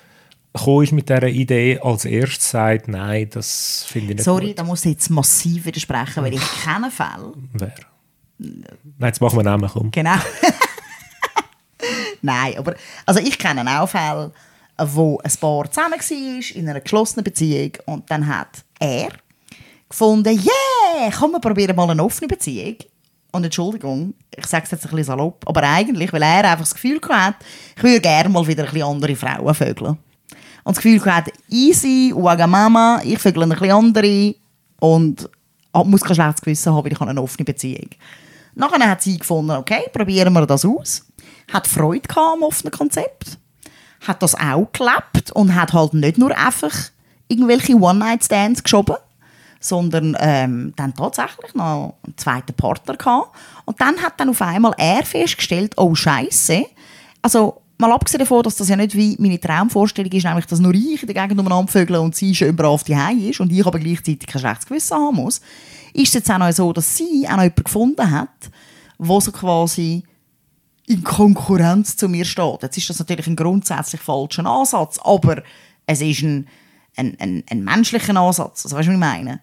ist 0.82 0.92
mit 0.92 1.08
dieser 1.08 1.28
Idee, 1.28 1.78
als 1.82 2.06
erstes 2.06 2.50
sagt, 2.50 2.88
nein, 2.88 3.28
das 3.30 3.84
finde 3.88 4.12
ich 4.12 4.16
nicht 4.16 4.24
Sorry, 4.24 4.48
gut. 4.48 4.58
da 4.58 4.64
muss 4.64 4.84
ich 4.86 4.92
jetzt 4.92 5.10
massiv 5.10 5.66
widersprechen, 5.66 6.24
weil 6.24 6.32
ich 6.32 6.64
kenne 6.64 6.90
Fälle. 6.90 7.34
Wer? 7.52 7.74
Nein, 8.38 8.64
jetzt 9.00 9.20
machen 9.20 9.38
wir 9.38 9.42
Namen, 9.42 9.68
komm. 9.70 9.90
Genau. 9.90 10.14
Nein, 12.22 12.56
aber 12.56 12.74
also 13.04 13.20
ich 13.20 13.38
kenne 13.38 13.80
auch 13.80 13.88
Fälle, 13.88 14.32
wo 14.78 15.18
ein 15.18 15.32
Paar 15.40 15.70
zusammen 15.70 16.00
war, 16.00 16.56
in 16.56 16.68
einer 16.68 16.80
geschlossenen 16.80 17.24
Beziehung 17.24 17.72
und 17.84 18.10
dann 18.10 18.26
hat 18.26 18.64
er 18.78 19.08
gefunden, 19.88 20.38
yeah, 20.38 21.10
komm, 21.16 21.32
wir 21.32 21.40
probieren 21.40 21.76
mal 21.76 21.90
eine 21.90 22.02
offene 22.02 22.28
Beziehung. 22.28 22.76
Und 23.36 23.44
Entschuldigung, 23.44 24.14
ich 24.34 24.46
sage 24.46 24.64
es 24.64 24.70
jetzt 24.70 24.86
ein 24.86 24.90
bisschen 24.90 25.04
salopp, 25.04 25.44
aber 25.46 25.62
eigentlich, 25.62 26.10
weil 26.10 26.22
er 26.22 26.44
einfach 26.44 26.60
das 26.60 26.72
Gefühl 26.72 26.98
hat, 27.06 27.34
ich 27.76 27.82
würde 27.82 28.00
gerne 28.00 28.30
mal 28.30 28.46
wieder 28.46 28.64
ein 28.64 28.70
bisschen 28.70 28.88
andere 28.88 29.14
Frauen 29.14 29.54
vögeln. 29.54 29.98
Und 30.64 30.76
das 30.76 30.82
Gefühl 30.82 31.04
hat, 31.04 31.30
easy, 31.50 32.14
Wagamama, 32.16 33.02
ich 33.04 33.18
vögel 33.18 33.42
ein 33.42 33.50
bisschen 33.50 33.72
andere 33.72 34.34
und 34.80 35.28
muss 35.84 36.00
kein 36.00 36.14
schlechtes 36.14 36.40
Gewissen 36.40 36.72
haben, 36.72 36.82
weil 36.82 36.92
ich 36.92 36.98
habe 36.98 37.10
eine 37.10 37.20
offene 37.20 37.44
Beziehung. 37.44 37.90
Nachher 38.54 38.88
hat 38.88 39.02
sie 39.02 39.18
gefunden, 39.18 39.50
okay, 39.50 39.82
probieren 39.92 40.32
wir 40.32 40.46
das 40.46 40.64
aus. 40.64 41.04
Hat 41.52 41.66
Freude 41.66 42.08
gehabt 42.08 42.36
am 42.38 42.42
offenen 42.42 42.72
Konzept. 42.72 43.38
Hat 44.00 44.22
das 44.22 44.34
auch 44.34 44.72
gelebt 44.72 45.30
und 45.32 45.54
hat 45.54 45.74
halt 45.74 45.92
nicht 45.92 46.16
nur 46.16 46.34
einfach 46.36 46.74
irgendwelche 47.28 47.74
One-Night-Stands 47.74 48.62
geschoben, 48.62 48.96
sondern 49.60 50.16
ähm, 50.20 50.72
dann 50.76 50.94
tatsächlich 50.94 51.54
noch 51.54 51.94
einen 52.04 52.16
zweiten 52.16 52.54
Partner 52.54 52.96
gehabt. 52.96 53.36
Und 53.64 53.80
dann 53.80 53.96
hat 54.02 54.14
dann 54.18 54.30
auf 54.30 54.42
einmal 54.42 54.74
er 54.76 55.04
festgestellt, 55.04 55.74
oh 55.76 55.94
Scheiße. 55.94 56.64
Also 57.22 57.62
mal 57.78 57.92
abgesehen 57.92 58.20
davon, 58.20 58.42
dass 58.42 58.56
das 58.56 58.68
ja 58.68 58.76
nicht 58.76 58.94
wie 58.94 59.16
meine 59.18 59.40
Traumvorstellung 59.40 60.12
ist, 60.12 60.24
nämlich, 60.24 60.46
dass 60.46 60.60
nur 60.60 60.74
ich 60.74 61.02
in 61.02 61.12
der 61.12 61.22
Gegend 61.22 61.40
umeinander 61.40 61.70
vögel 61.70 61.96
und 61.96 62.14
sie 62.14 62.34
schön 62.34 62.56
brav 62.56 62.84
die 62.84 62.94
ist 63.28 63.40
und 63.40 63.52
ich 63.52 63.66
aber 63.66 63.78
gleichzeitig 63.78 64.26
kein 64.26 64.40
schlechtes 64.40 64.66
Gewissen 64.66 64.96
haben 64.96 65.16
muss, 65.16 65.40
ist 65.92 66.08
es 66.08 66.14
jetzt 66.14 66.30
auch 66.30 66.38
noch 66.38 66.52
so, 66.52 66.72
dass 66.72 66.96
sie 66.96 67.26
auch 67.26 67.36
noch 67.36 67.42
jemanden 67.42 67.64
gefunden 67.64 68.10
hat, 68.10 68.50
wo 68.98 69.20
so 69.20 69.32
quasi 69.32 70.04
in 70.86 71.02
Konkurrenz 71.02 71.96
zu 71.96 72.08
mir 72.08 72.24
steht. 72.24 72.62
Jetzt 72.62 72.78
ist 72.78 72.90
das 72.90 72.98
natürlich 72.98 73.26
ein 73.26 73.36
grundsätzlich 73.36 74.00
falscher 74.00 74.46
Ansatz, 74.46 74.98
aber 75.02 75.42
es 75.86 76.00
ist 76.00 76.22
ein, 76.22 76.48
ein, 76.96 77.16
ein, 77.20 77.44
ein 77.50 77.64
menschlicher 77.64 78.16
Ansatz. 78.16 78.64
Also, 78.64 78.76
weißt 78.76 78.88
du, 78.88 78.92
was 78.92 78.94
ich 78.94 79.00
meine? 79.00 79.40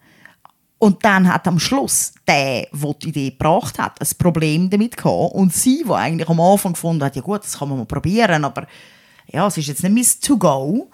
Und 0.80 1.06
dann 1.06 1.32
hat 1.32 1.48
am 1.48 1.60
Schluss 1.60 2.14
der, 2.28 2.68
der 2.74 2.94
die 2.96 3.10
Idee 3.10 3.30
gebracht 3.30 3.80
hat, 3.80 4.02
ein 4.02 4.18
Problem 4.18 4.70
damit 4.70 4.98
gehabt. 4.98 5.34
Und 5.34 5.54
sie, 5.54 5.84
die 5.88 5.92
eigentlich 5.92 6.28
am 6.28 6.42
Anfang 6.42 6.74
gefunden 6.74 7.04
hat, 7.04 7.16
ja 7.16 7.22
gut, 7.22 7.44
das 7.44 7.58
kann 7.58 7.70
man 7.70 7.78
mal 7.78 7.86
probieren, 7.86 8.44
aber 8.44 8.68
ja, 9.28 9.48
es 9.48 9.58
ist 9.58 9.68
jetzt 9.68 9.84
nicht 9.84 9.94
Miss 9.94 10.20
to 10.20 10.38
go, 10.38 10.90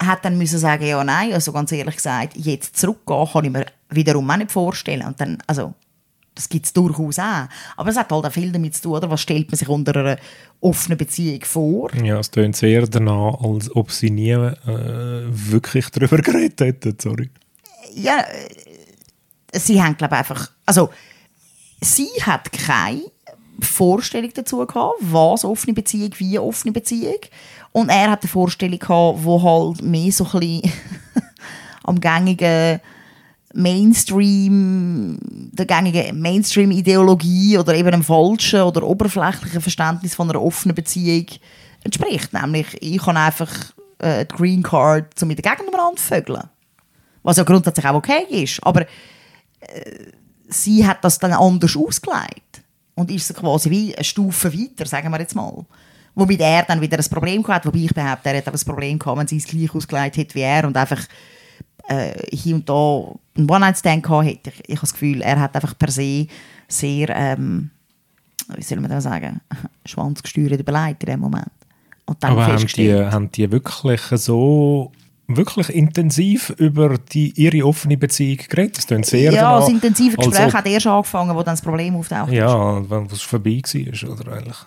hat 0.00 0.24
dann 0.24 0.38
müssen 0.38 0.58
sagen, 0.58 0.86
ja 0.86 1.02
nein, 1.02 1.32
also 1.32 1.52
ganz 1.52 1.72
ehrlich 1.72 1.96
gesagt, 1.96 2.36
jetzt 2.36 2.76
zurückgehen 2.76 3.28
kann 3.32 3.44
ich 3.44 3.50
mir 3.50 3.66
wiederum 3.90 4.30
auch 4.30 4.36
nicht 4.36 4.52
vorstellen. 4.52 5.04
Und 5.04 5.20
dann, 5.20 5.38
also, 5.46 5.74
das 6.34 6.48
gibt 6.48 6.66
es 6.66 6.72
durchaus 6.72 7.18
auch. 7.18 7.46
Aber 7.76 7.90
es 7.90 7.96
hat 7.96 8.10
halt 8.10 8.24
auch 8.24 8.32
viel 8.32 8.50
damit 8.50 8.74
zu 8.74 8.82
tun, 8.82 8.92
oder? 8.92 9.10
Was 9.10 9.20
stellt 9.20 9.50
man 9.50 9.58
sich 9.58 9.68
unter 9.68 9.96
einer 9.96 10.18
offenen 10.60 10.98
Beziehung 10.98 11.42
vor? 11.44 11.94
Ja, 11.94 12.18
es 12.18 12.30
tönt 12.30 12.56
sehr 12.56 12.86
danach, 12.86 13.40
als 13.40 13.74
ob 13.74 13.92
sie 13.92 14.10
nie 14.10 14.30
äh, 14.30 14.56
wirklich 15.28 15.90
darüber 15.90 16.18
geredet 16.18 16.60
hätten, 16.60 16.96
sorry. 17.00 17.30
Ja, 17.94 18.20
äh, 18.20 19.58
sie 19.58 19.80
haben, 19.82 19.96
glaube 19.96 20.14
ich, 20.14 20.18
einfach, 20.18 20.50
also, 20.66 20.90
sie 21.80 22.08
hat 22.22 22.50
keine 22.52 23.02
Vorstellung 23.60 24.30
dazu 24.34 24.66
gehabt, 24.66 24.96
was 25.00 25.44
offene 25.44 25.74
Beziehung, 25.74 26.10
wie 26.18 26.38
offene 26.38 26.72
Beziehung. 26.72 27.20
Und 27.72 27.88
er 27.88 28.10
hat 28.10 28.22
eine 28.22 28.30
Vorstellung 28.30 28.78
gehabt, 28.78 29.24
wo 29.24 29.42
halt 29.42 29.82
mehr 29.82 30.10
so 30.10 30.24
ein 30.24 30.40
bisschen 30.40 30.72
am 31.84 32.00
gängigen 32.00 32.80
Mainstream, 33.54 35.18
der 35.52 35.66
gängigen 35.66 36.20
Mainstream-Ideologie 36.20 37.56
oder 37.58 37.74
eben 37.74 37.88
einem 37.88 38.02
falschen 38.02 38.62
oder 38.62 38.82
oberflächlichen 38.82 39.60
Verständnis 39.60 40.14
von 40.14 40.28
einer 40.28 40.42
offenen 40.42 40.74
Beziehung 40.74 41.26
entspricht. 41.84 42.32
Nämlich, 42.32 42.66
ich 42.80 42.98
kann 42.98 43.16
einfach 43.16 43.50
äh, 43.98 44.26
die 44.26 44.34
Green 44.34 44.62
Card, 44.62 45.22
um 45.22 45.28
mit 45.28 45.44
der 45.44 45.52
Gegend 45.52 45.70
zu 45.96 46.04
vögeln. 46.04 46.42
Was 47.22 47.36
ja 47.36 47.44
grundsätzlich 47.44 47.86
auch 47.86 47.94
okay 47.94 48.26
ist. 48.28 48.60
Aber 48.64 48.82
äh, 48.82 48.86
sie 50.48 50.86
hat 50.86 51.04
das 51.04 51.18
dann 51.18 51.32
anders 51.32 51.76
ausgelegt. 51.76 52.62
Und 52.96 53.10
ist 53.10 53.34
quasi 53.34 53.70
wie 53.70 53.94
eine 53.94 54.04
Stufe 54.04 54.52
weiter, 54.52 54.86
sagen 54.86 55.10
wir 55.10 55.20
jetzt 55.20 55.34
mal. 55.34 55.64
Womit 56.14 56.40
er 56.40 56.62
dann 56.62 56.80
wieder 56.80 56.96
ein 56.96 57.10
Problem 57.10 57.42
gehabt 57.42 57.66
Wobei 57.66 57.78
ich 57.78 57.94
behaupte, 57.94 58.28
er 58.28 58.38
hat 58.38 58.48
auch 58.48 58.52
ein 58.52 58.64
Problem 58.64 58.98
gehabt, 58.98 59.18
wenn 59.18 59.26
sie 59.26 59.38
es 59.38 59.46
gleich 59.46 59.74
ausgelegt 59.74 60.16
hätte 60.16 60.34
wie 60.36 60.42
er 60.42 60.64
und 60.64 60.76
einfach 60.76 61.00
äh, 61.88 62.12
hier 62.34 62.54
und 62.54 62.68
da 62.68 63.14
einen 63.36 63.50
One-Night-Stand 63.50 64.02
gehabt 64.02 64.26
hätte. 64.26 64.50
Ich, 64.50 64.60
ich 64.60 64.76
habe 64.76 64.80
das 64.80 64.92
Gefühl, 64.92 65.22
er 65.22 65.40
hat 65.40 65.54
einfach 65.54 65.76
per 65.78 65.90
se 65.90 66.26
sehr, 66.68 67.08
ähm, 67.10 67.70
wie 68.56 68.62
soll 68.62 68.80
man 68.80 68.90
das 68.90 69.04
sagen, 69.04 69.40
schwanzgesteuert 69.86 70.60
überlegt 70.60 71.04
in 71.04 71.10
dem 71.10 71.20
Moment. 71.20 71.50
Und 72.06 72.22
dann 72.22 72.32
Aber 72.32 72.46
haben 72.46 72.66
die, 72.66 72.94
haben 72.94 73.30
die 73.30 73.50
wirklich 73.50 74.00
so 74.16 74.92
wirklich 75.26 75.70
intensiv 75.70 76.50
über 76.58 76.98
die, 76.98 77.32
ihre 77.36 77.66
offene 77.66 77.96
Beziehung 77.96 78.38
geredet? 78.48 78.76
Das 78.78 78.86
klingt 78.86 79.06
sehr 79.06 79.32
ja, 79.32 79.58
das 79.58 79.68
intensive 79.70 80.18
als 80.18 80.28
Gespräch 80.28 80.48
ob- 80.48 80.54
hat 80.54 80.66
erst 80.66 80.86
angefangen, 80.86 81.30
wo 81.30 81.42
dann 81.42 81.54
das 81.54 81.62
Problem 81.62 81.96
auftaucht. 81.96 82.30
Ja, 82.30 82.88
wenn 82.90 83.06
es 83.06 83.22
vorbei 83.22 83.62
war, 83.64 84.10
oder 84.10 84.32
eigentlich? 84.32 84.66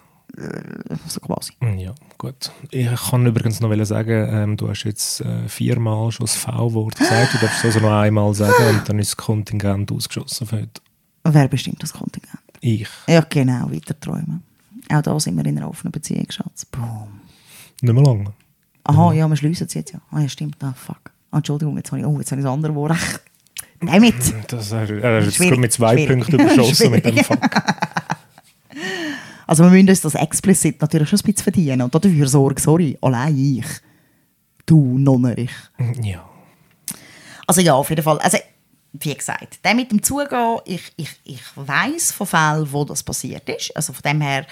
So 1.07 1.19
quasi. 1.19 1.53
Ja, 1.77 1.95
gut. 2.17 2.51
Ich 2.69 2.87
kann 3.09 3.25
übrigens 3.25 3.59
noch 3.59 3.73
sagen, 3.85 4.27
ähm, 4.31 4.57
du 4.57 4.69
hast 4.69 4.83
jetzt 4.83 5.21
äh, 5.21 5.47
viermal 5.47 6.11
schon 6.11 6.25
das 6.25 6.35
V-Wort 6.35 6.95
gesagt, 6.95 7.33
du 7.33 7.37
darfst 7.39 7.59
es 7.59 7.65
also 7.65 7.79
noch 7.79 7.97
einmal 7.99 8.33
sagen 8.35 8.53
und 8.69 8.87
dann 8.87 8.99
ist 8.99 9.11
das 9.11 9.17
Kontingent 9.17 9.91
ausgeschossen 9.91 10.45
für 10.45 10.57
heute. 10.57 10.81
Wer 11.23 11.47
bestimmt 11.47 11.81
das 11.81 11.91
Kontingent? 11.91 12.39
Ich. 12.61 12.87
Ja, 13.07 13.21
genau, 13.21 13.71
weiter 13.71 13.99
träumen. 13.99 14.43
Auch 14.89 15.01
da 15.01 15.19
sind 15.19 15.35
wir 15.35 15.45
in 15.45 15.57
einer 15.57 15.69
offenen 15.69 15.91
Beziehung, 15.91 16.27
Schatz. 16.29 16.65
Boom. 16.65 17.19
Nicht 17.81 17.93
mehr 17.93 18.03
lange. 18.03 18.33
Aha, 18.83 19.13
ja, 19.13 19.27
wir 19.27 19.35
schliessen 19.35 19.67
es 19.67 19.73
jetzt 19.73 19.93
ja. 19.93 19.99
Ah 20.11 20.21
ja, 20.21 20.29
stimmt. 20.29 20.55
Ah, 20.63 20.73
fuck. 20.73 21.11
Ah, 21.31 21.37
Entschuldigung, 21.37 21.75
jetzt 21.77 21.91
habe 21.91 21.99
ich, 21.99 22.05
oh, 22.05 22.17
jetzt 22.19 22.31
habe 22.31 22.39
ich 22.39 22.45
das 22.45 22.53
andere 22.53 22.75
Wort. 22.75 22.95
Damit. 23.81 24.15
Das, 24.47 24.71
er, 24.71 24.89
er 24.89 25.19
ist 25.19 25.37
jetzt 25.37 25.57
mit 25.57 25.73
zwei 25.73 25.93
schwierig. 25.93 26.09
Punkten 26.09 26.39
überschossen 26.39 26.91
mit 26.91 27.05
dem. 27.05 27.17
Fuck. 27.17 27.39
Also 29.47 29.63
wir 29.63 29.71
müssen 29.71 29.89
uns 29.89 30.01
das 30.01 30.15
explizit 30.15 30.81
natürlich 30.81 31.09
schon 31.09 31.19
ein 31.19 31.23
bisschen 31.23 31.43
verdienen. 31.43 31.81
Und 31.81 31.95
dafür 31.95 32.27
sorge, 32.27 32.61
sorry, 32.61 32.97
allein 33.01 33.37
ich. 33.37 33.65
Du, 34.65 34.97
Nonnerich. 34.97 35.51
Ja. 36.03 36.27
Also 37.47 37.61
ja, 37.61 37.73
auf 37.73 37.89
jeden 37.89 38.03
Fall. 38.03 38.19
Also, 38.19 38.37
wie 38.91 39.15
gesagt, 39.15 39.63
der 39.63 39.73
mit 39.73 39.91
dem 39.91 40.03
Zugehen, 40.03 40.59
ich, 40.65 40.91
ich, 40.97 41.09
ich 41.23 41.41
weiss 41.55 42.11
von 42.11 42.27
Fällen, 42.27 42.71
wo 42.71 42.83
das 42.83 43.01
passiert 43.01 43.47
ist. 43.47 43.73
Also 43.75 43.93
von 43.93 44.01
dem 44.03 44.19
her 44.19 44.45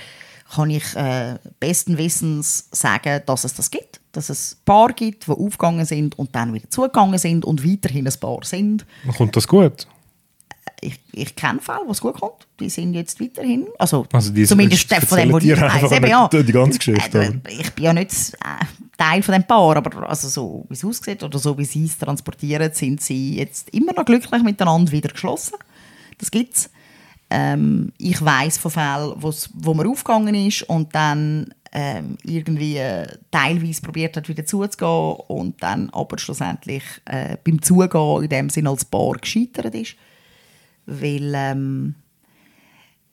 kann 0.53 0.69
ich 0.69 0.95
äh, 0.95 1.37
besten 1.59 1.97
Wissens 1.97 2.69
sagen, 2.71 3.21
dass 3.25 3.43
es 3.43 3.53
das 3.53 3.69
gibt. 3.69 3.99
Dass 4.13 4.29
es 4.29 4.57
Paar 4.63 4.93
gibt, 4.93 5.27
die 5.27 5.31
aufgegangen 5.31 5.85
sind 5.85 6.17
und 6.17 6.33
dann 6.35 6.53
wieder 6.53 6.69
zugegangen 6.69 7.19
sind 7.19 7.43
und 7.43 7.69
weiterhin 7.69 8.07
ein 8.07 8.19
Paar 8.19 8.43
sind. 8.43 8.85
Kommt 9.17 9.35
das 9.35 9.47
gut? 9.47 9.87
Ich, 10.85 10.99
ich 11.13 11.35
kenne 11.35 11.59
Fälle, 11.59 11.81
wo 11.85 11.91
es 11.91 12.01
gut 12.01 12.19
kommt. 12.19 12.47
Die 12.59 12.69
sind 12.69 12.93
jetzt 12.93 13.19
weiterhin, 13.19 13.67
also, 13.79 14.05
Also 14.13 14.31
die- 14.31 14.45
zumindest 14.45 14.93
von 14.93 15.17
dem, 15.17 15.33
was 15.33 15.43
ich 15.43 15.59
weiss. 15.59 15.91
Eben, 15.91 16.07
ja. 16.07 16.27
die 16.27 16.43
ganze 16.51 16.77
Geschichte, 16.77 17.19
Äh, 17.47 17.51
Ich 17.51 17.71
bin 17.73 17.85
ja 17.85 17.93
nicht 17.93 18.11
äh, 18.13 18.65
Teil 18.97 19.21
von 19.23 19.33
dem 19.33 19.43
Paar, 19.43 19.75
aber 19.77 20.07
also 20.09 20.27
so, 20.29 20.65
wie 20.69 20.73
es 20.73 20.85
aussieht 20.85 21.21
oder 21.23 21.37
so, 21.39 21.57
wie 21.57 21.65
sie 21.65 21.85
es 21.85 21.97
transportieren, 21.97 22.71
sind 22.73 23.01
sie 23.01 23.37
jetzt 23.37 23.69
immer 23.71 23.93
noch 23.93 24.05
glücklich 24.05 24.41
miteinander 24.43 24.91
wieder 24.91 25.09
geschlossen. 25.09 25.55
Das 26.17 26.31
gibt's. 26.31 26.69
Ähm, 27.29 27.91
ich 27.97 28.23
weiß 28.23 28.59
von 28.59 28.71
Fällen, 28.71 29.13
wo's, 29.17 29.49
wo 29.53 29.73
man 29.73 29.87
aufgegangen 29.87 30.35
ist 30.35 30.61
und 30.63 30.93
dann 30.93 31.53
ähm, 31.73 32.17
irgendwie 32.23 32.77
äh, 32.77 33.07
teilweise 33.31 33.81
probiert 33.81 34.15
hat, 34.15 34.29
wieder 34.29 34.45
zuzugehen 34.45 35.15
und 35.27 35.61
dann 35.61 35.89
aber 35.89 36.17
schlussendlich 36.19 36.83
äh, 37.05 37.35
beim 37.43 37.61
Zugehen 37.61 38.23
in 38.23 38.29
dem 38.29 38.49
Sinne 38.49 38.69
als 38.69 38.85
Paar 38.85 39.13
gescheitert 39.13 39.73
ist. 39.75 39.95
Weil 40.85 41.33
ähm, 41.35 41.95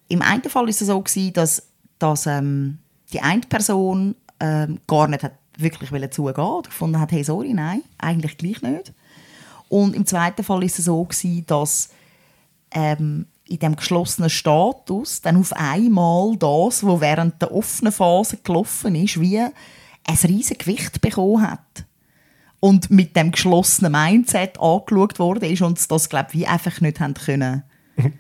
im 0.09 0.23
einen 0.23 0.43
Fall 0.43 0.69
ist 0.69 0.83
es 0.83 0.89
so 0.89 1.01
gewesen, 1.01 1.33
dass, 1.33 1.69
dass 1.99 2.27
ähm, 2.27 2.79
die 3.13 3.21
eine 3.21 3.43
Person 3.43 4.15
ähm, 4.41 4.81
gar 4.87 5.09
nicht 5.09 5.23
hat 5.23 5.33
wirklich 5.59 6.11
zugehen 6.11 6.45
oder 6.45 6.69
gefunden 6.69 6.99
hat, 6.99 7.13
hey, 7.13 7.25
sorry, 7.25 7.53
nein, 7.53 7.83
eigentlich 7.99 8.39
gleich 8.39 8.63
nicht. 8.63 8.93
Und 9.69 9.95
im 9.95 10.07
zweiten 10.07 10.45
Fall 10.45 10.63
ist 10.65 10.79
es 10.79 10.87
so 10.87 11.05
gewesen, 11.05 11.45
dass 11.47 11.91
ähm, 12.73 13.27
in 13.47 13.59
dem 13.59 13.77
geschlossenen 13.77 14.31
Status 14.31 15.21
dann 15.21 15.37
auf 15.37 15.53
einmal 15.53 16.37
das, 16.37 16.85
was 16.85 17.01
während 17.01 17.41
der 17.41 17.53
offenen 17.53 17.93
Phase 17.93 18.39
gelaufen 18.39 18.95
ist, 18.95 19.21
wie 19.21 19.39
ein 19.39 19.53
riesiges 20.25 20.59
Gewicht 20.59 21.01
bekommen 21.01 21.43
hat. 21.43 21.85
Und 22.65 22.91
mit 22.91 23.17
dem 23.17 23.33
geschlossenen 23.33 23.91
Mindset 23.91 24.61
angeschaut 24.61 25.19
worden 25.19 25.51
ist 25.51 25.63
und 25.63 25.91
das, 25.91 26.09
glaube 26.09 26.29
ich, 26.31 26.39
wie 26.39 26.47
einfach 26.47 26.81
nicht 26.81 27.01
haben 27.01 27.15
können. 27.15 27.65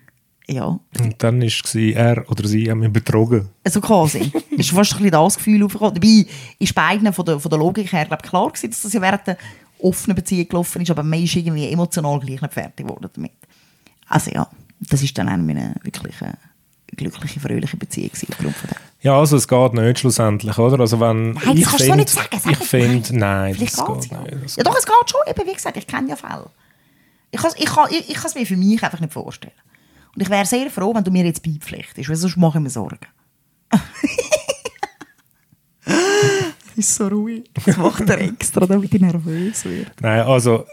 Ja, 0.49 0.65
Und 0.65 1.15
dann 1.19 1.41
war 1.41 1.97
er 1.97 2.29
oder 2.29 2.49
sie 2.49 2.69
haben 2.69 2.81
mich 2.81 2.93
betrogen. 2.93 3.49
also 3.63 3.81
quasi. 3.81 4.33
ist 4.51 4.71
fast 4.71 4.95
ein 4.95 4.99
bisschen 4.99 5.11
das 5.13 5.37
Gefühl 5.37 5.63
aufgekommen. 5.63 5.95
Dabei 5.95 6.27
ist 6.59 6.75
beiden 6.75 7.13
von 7.13 7.25
der, 7.25 7.39
von 7.39 7.49
der 7.49 7.61
Logik 7.61 7.93
her 7.93 8.07
glaub, 8.07 8.25
ich, 8.25 8.29
klar 8.29 8.49
gewesen, 8.49 8.71
dass 8.71 8.83
das 8.83 8.93
ja 8.93 9.01
während 9.01 9.25
der 9.29 9.39
offenen 9.79 10.17
Beziehung 10.17 10.49
gelaufen 10.49 10.83
ist, 10.83 10.91
aber 10.91 11.05
man 11.05 11.23
ist 11.23 11.37
irgendwie 11.37 11.69
emotional 11.69 12.19
gleich 12.19 12.43
nicht 12.43 12.53
fertig 12.53 12.85
geworden 12.87 13.09
damit. 13.15 13.31
Also 14.09 14.33
ja, 14.33 14.49
das 14.81 15.03
ist 15.03 15.17
dann 15.17 15.29
auch 15.29 15.33
eine 15.35 15.77
wirklich 15.85 16.21
eine 16.21 16.37
glückliche, 16.97 17.41
fröhliche 17.41 17.77
Beziehung 17.77 18.09
gewesen, 18.11 18.29
aufgrund 18.31 18.57
von 18.57 18.71
dem. 18.71 18.77
Ja, 19.01 19.19
also 19.19 19.37
es 19.37 19.49
geht 19.49 19.75
nicht 19.75 19.99
schlussendlich, 19.99 20.57
oder? 20.59 20.79
Also 20.81 21.01
wenn 21.01 21.33
Nein, 21.33 21.43
das 21.45 21.55
ich 21.57 21.65
kannst 21.65 21.81
du 21.81 21.87
so 21.87 21.95
nicht 21.95 22.09
sagen. 22.09 22.41
Sag 22.41 22.53
Ich 22.53 22.59
finde, 22.59 23.19
nein, 23.19 23.55
Vielleicht 23.55 23.79
das 23.79 23.87
geht 23.87 24.11
ja. 24.11 24.21
nicht. 24.21 24.45
Das 24.45 24.57
Ja 24.57 24.65
doch, 24.65 24.77
es 24.77 24.87
geht 24.87 25.11
schon. 25.11 25.21
Eben, 25.27 25.49
wie 25.49 25.55
gesagt, 25.55 25.77
ich 25.77 25.87
kenne 25.87 26.11
ja 26.11 26.17
Fälle. 26.17 26.51
Ich 27.31 27.41
kann 27.41 27.51
es 27.51 27.59
ich 27.59 27.67
kann, 27.67 27.89
ich, 27.91 28.11
ich 28.11 28.15
kann 28.15 28.27
es 28.27 28.35
mir 28.35 28.47
für 28.47 28.57
mich 28.57 28.83
einfach 28.83 29.01
nicht 29.01 29.13
vorstellen. 29.13 29.55
Und 30.15 30.23
ich 30.23 30.31
wäre 30.31 30.45
sehr 30.45 30.71
froh, 30.71 30.95
wenn 30.95 31.05
du 31.05 31.11
mir 31.11 31.25
jetzt 31.25 31.43
beipflichtest, 31.43 32.09
weil 32.09 32.17
sonst 32.17 32.37
mache 32.37 32.59
ich 32.59 32.65
mir 32.65 32.71
Sorgen. 32.71 32.99
das 33.71 33.81
ist 36.77 36.95
so 36.95 37.09
ruhig. 37.09 37.51
Das 37.65 37.77
macht 37.79 38.09
er 38.09 38.21
extra, 38.21 38.67
damit 38.67 38.93
ich 38.95 39.01
nervös 39.01 39.65
werde. 39.65 39.91
Nein, 40.01 40.21
also 40.21 40.67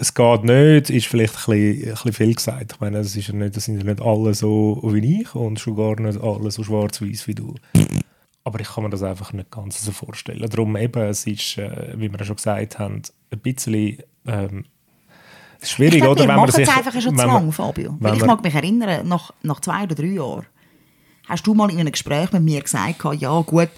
es 0.00 0.14
geht 0.14 0.44
nicht, 0.44 0.90
ist 0.90 1.06
vielleicht 1.08 1.34
ein 1.34 1.54
bisschen, 1.54 1.88
ein 1.88 1.90
bisschen 1.90 2.12
viel 2.12 2.34
gesagt. 2.34 2.72
Ich 2.72 2.80
meine, 2.80 2.98
es 2.98 3.16
ist 3.16 3.26
ja 3.26 3.34
nicht, 3.34 3.56
das 3.56 3.64
sind 3.64 3.78
ja 3.78 3.84
nicht 3.84 4.00
alle 4.00 4.32
so 4.32 4.80
wie 4.84 5.22
ich 5.22 5.34
und 5.34 5.58
schon 5.58 5.76
gar 5.76 6.00
nicht 6.00 6.20
alle 6.20 6.50
so 6.52 6.62
schwarz-weiß 6.62 7.26
wie 7.26 7.34
du. 7.34 7.56
Aber 8.44 8.60
ich 8.60 8.68
kann 8.68 8.84
mir 8.84 8.90
das 8.90 9.02
einfach 9.02 9.32
nicht 9.32 9.50
ganz 9.50 9.82
so 9.84 9.90
vorstellen. 9.90 10.48
Darum 10.48 10.76
eben, 10.76 11.02
es 11.02 11.26
ist, 11.26 11.58
äh, 11.58 11.94
wie 11.96 12.10
wir 12.10 12.18
ja 12.18 12.24
schon 12.24 12.36
gesagt 12.36 12.78
haben, 12.78 13.02
ein 13.32 13.38
bisschen 13.40 13.98
ähm, 14.24 14.66
schwierig, 15.62 15.94
Ich 15.94 16.00
glaube, 16.00 16.22
oder? 16.22 16.28
Wenn 16.28 16.36
man 16.36 16.50
sich, 16.50 16.62
es 16.68 16.76
einfach 16.76 16.92
schon 16.92 17.18
zu 17.18 17.26
lang, 17.26 17.50
Fabio. 17.50 17.96
Weil 17.98 18.16
ich 18.16 18.24
mag 18.24 18.42
mich 18.42 18.54
erinnern, 18.54 19.06
nach, 19.06 19.32
nach 19.42 19.60
zwei 19.60 19.82
oder 19.82 19.96
drei 19.96 20.06
Jahren 20.06 20.46
hast 21.26 21.46
du 21.46 21.54
mal 21.54 21.70
in 21.70 21.80
einem 21.80 21.92
Gespräch 21.92 22.30
mit 22.32 22.42
mir 22.42 22.62
gesagt, 22.62 23.04
ja 23.18 23.40
gut, 23.40 23.68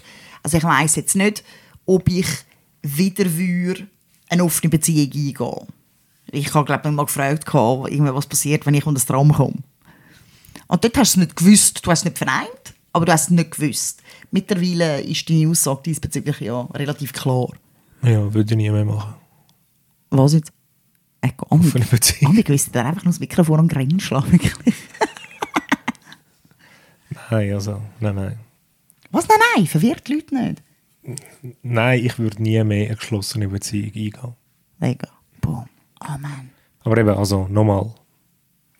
also 0.43 0.55
ich 0.55 0.63
weiss 0.63 0.95
jetzt 0.95 1.15
nicht, 1.15 1.43
ob 1.85 2.07
ich 2.07 2.27
wieder 2.83 3.25
würde 3.25 3.87
eine 4.29 4.43
offene 4.43 4.69
Beziehung 4.69 5.11
eingehen 5.11 5.67
Ich 6.31 6.53
habe, 6.53 6.65
glaube 6.65 6.87
ich, 6.87 6.95
mal 6.95 7.05
gefragt, 7.05 7.45
was 7.53 8.27
passiert, 8.27 8.65
wenn 8.65 8.73
ich 8.73 8.85
unter 8.85 8.99
das 8.99 9.05
Traum 9.05 9.33
komme. 9.33 9.55
Und 10.67 10.83
dort 10.83 10.97
hast 10.97 11.15
du 11.15 11.19
es 11.19 11.27
nicht 11.27 11.35
gewusst, 11.35 11.85
du 11.85 11.91
hast 11.91 11.99
es 11.99 12.05
nicht 12.05 12.17
verneint, 12.17 12.73
aber 12.93 13.05
du 13.05 13.11
hast 13.11 13.23
es 13.23 13.29
nicht 13.29 13.51
gewusst. 13.51 14.01
Mittlerweile 14.31 15.01
ist 15.01 15.29
deine 15.29 15.49
Aussage 15.49 15.81
diesbezüglich 15.85 16.39
ja 16.39 16.61
relativ 16.73 17.11
klar. 17.11 17.49
Ja, 18.03 18.33
würde 18.33 18.51
ich 18.51 18.57
nie 18.57 18.69
mehr 18.69 18.85
machen. 18.85 19.13
Was 20.09 20.33
jetzt? 20.33 20.51
Äh. 21.21 21.31
Offene 21.49 21.85
Beziehung. 21.85 22.33
Ah, 22.35 22.39
ich 22.39 22.49
wüsste 22.49 22.71
dir 22.71 22.85
einfach 22.85 23.03
nur 23.03 23.11
das 23.11 23.19
Mikrofon 23.19 23.59
am 23.59 23.99
schlagen. 23.99 24.31
wirklich. 24.31 24.75
Nein, 27.29 27.53
also, 27.53 27.81
nein, 27.99 28.15
nein. 28.15 28.39
Was? 29.11 29.27
Nein, 29.27 29.37
nein, 29.55 29.67
verwirrt 29.67 30.07
die 30.07 30.13
Leute 30.13 30.35
nicht. 30.35 30.63
Nein, 31.61 32.05
ich 32.05 32.19
würde 32.19 32.41
nie 32.41 32.63
mehr 32.63 32.87
eine 32.87 32.95
geschlossene 32.95 33.47
Beziehung 33.47 33.87
eingehen. 33.93 34.35
Wegen. 34.79 35.07
Mann. 36.09 36.49
Aber 36.83 36.97
eben, 36.97 37.09
also 37.09 37.47
nochmal, 37.49 37.93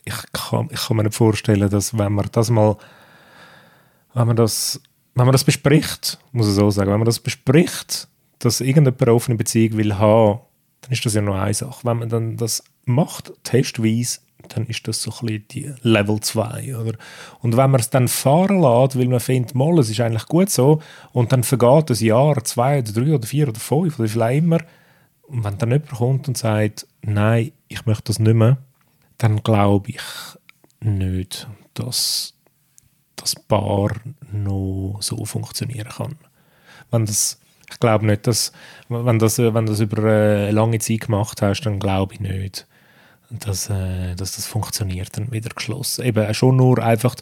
ich 0.04 0.16
kann, 0.34 0.70
ich 0.72 0.88
kann 0.88 0.98
mir 0.98 1.04
nicht 1.04 1.16
vorstellen, 1.16 1.70
dass 1.70 1.98
wenn 1.98 2.14
man 2.14 2.28
das 2.32 2.50
mal, 2.50 2.78
wenn 4.14 4.28
man 4.28 4.36
das, 4.36 4.82
wenn 5.16 5.26
man 5.26 5.34
das 5.34 5.44
bespricht, 5.44 6.20
muss 6.32 6.48
ich 6.48 6.56
so 6.56 6.70
sagen, 6.72 6.92
wenn 6.92 7.00
man 7.00 7.06
das 7.06 7.20
bespricht, 7.20 8.08
dass 8.40 8.62
irgendjemand 8.62 9.02
eine 9.02 9.14
offene 9.14 9.38
Beziehung 9.38 9.78
will 9.78 9.98
haben, 9.98 10.40
dann 10.82 10.92
ist 10.92 11.06
das 11.06 11.14
ja 11.14 11.22
noch 11.22 11.36
eine 11.36 11.54
Sache. 11.54 11.82
Wenn 11.84 12.00
man 12.00 12.10
dann 12.10 12.38
das 12.38 12.64
macht, 12.86 13.32
testweise, 13.44 14.20
dann 14.50 14.66
ist 14.66 14.88
das 14.88 15.02
so 15.04 15.12
ein 15.12 15.28
bisschen 15.28 15.48
die 15.52 15.74
Level 15.84 16.20
2, 16.20 16.76
oder? 16.76 16.98
Und 17.40 17.56
wenn 17.56 17.70
man 17.70 17.80
es 17.80 17.92
dann 17.92 18.08
fahren 18.08 18.62
lässt, 18.62 18.98
weil 18.98 19.08
man 19.08 19.20
findet, 19.20 19.54
mal, 19.54 19.78
es 19.80 19.90
ist 19.90 20.00
eigentlich 20.00 20.26
gut 20.26 20.50
so, 20.50 20.82
und 21.14 21.32
dann 21.32 21.44
vergeht 21.44 21.92
ein 21.92 22.06
Jahr, 22.06 22.44
zwei 22.44 22.80
oder 22.80 22.92
drei 22.92 23.14
oder 23.14 23.28
vier 23.28 23.48
oder 23.48 23.60
fünf 23.60 24.00
oder 24.00 24.10
vielleicht 24.10 24.44
immer, 24.44 24.60
und 25.32 25.44
wenn 25.44 25.58
dann 25.58 25.72
jemand 25.72 25.92
kommt 25.92 26.28
und 26.28 26.38
sagt, 26.38 26.88
nein, 27.02 27.52
ich 27.70 27.86
möchte 27.86 28.04
das 28.06 28.20
nicht 28.20 28.34
mehr, 28.34 28.58
dann 29.18 29.44
glaube 29.44 29.92
ich 29.92 30.02
nicht, 30.82 31.48
dass 31.74 32.34
das 33.16 33.36
Paar 33.36 33.92
noch 34.32 34.98
so 35.00 35.24
funktionieren 35.26 35.90
kann. 35.90 36.16
Wenn 36.90 37.06
das 37.06 37.40
Ich 37.72 37.80
glaube 37.80 38.06
nicht, 38.06 38.28
dass, 38.28 38.52
wenn 38.90 39.20
das, 39.20 39.38
wenn 39.38 39.66
das 39.66 39.80
über 39.80 40.00
eine 40.00 40.52
lange 40.52 40.80
Zeit 40.80 41.02
gemacht 41.02 41.42
hast, 41.42 41.62
dann 41.62 41.80
glaube 41.80 42.16
ich 42.16 42.20
nicht, 42.20 42.68
dass, 43.30 43.70
äh, 43.70 44.16
dass 44.16 44.36
das 44.36 44.46
funktioniert, 44.46 45.16
dann 45.16 45.32
wieder 45.32 45.50
geschlossen. 45.50 46.04
Eben 46.04 46.34
schon 46.34 46.58
nur 46.58 46.84
einfach 46.84 47.16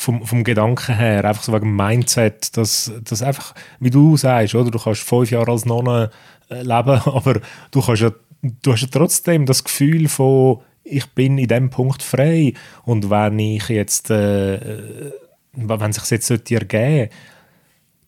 vom, 0.00 0.24
vom 0.24 0.44
Gedanken 0.44 0.94
her, 0.94 1.26
einfach 1.26 1.42
so 1.42 1.52
wegen 1.52 1.66
dem 1.66 1.76
Mindset, 1.76 2.56
dass, 2.56 2.90
dass 3.04 3.20
einfach, 3.20 3.54
wie 3.80 3.90
du 3.90 4.16
sagst, 4.16 4.54
oder, 4.54 4.70
du 4.70 4.78
kannst 4.78 5.02
fünf 5.02 5.30
Jahre 5.30 5.50
als 5.50 5.66
Nonne 5.66 6.10
äh, 6.48 6.62
leben, 6.62 7.00
aber 7.04 7.40
du, 7.70 7.82
kannst 7.82 8.00
ja, 8.00 8.10
du 8.40 8.72
hast 8.72 8.80
ja 8.80 8.88
trotzdem 8.90 9.44
das 9.44 9.62
Gefühl 9.62 10.08
von, 10.08 10.62
ich 10.84 11.06
bin 11.10 11.36
in 11.36 11.48
dem 11.48 11.68
Punkt 11.68 12.02
frei 12.02 12.54
und 12.84 13.10
wenn 13.10 13.38
ich 13.38 13.68
jetzt, 13.68 14.08
äh, 14.10 14.54
äh 14.54 15.12
wenn 15.52 15.92
sich 15.92 16.08
jetzt 16.10 16.28
sollte 16.28 16.54
ergeben, 16.54 17.10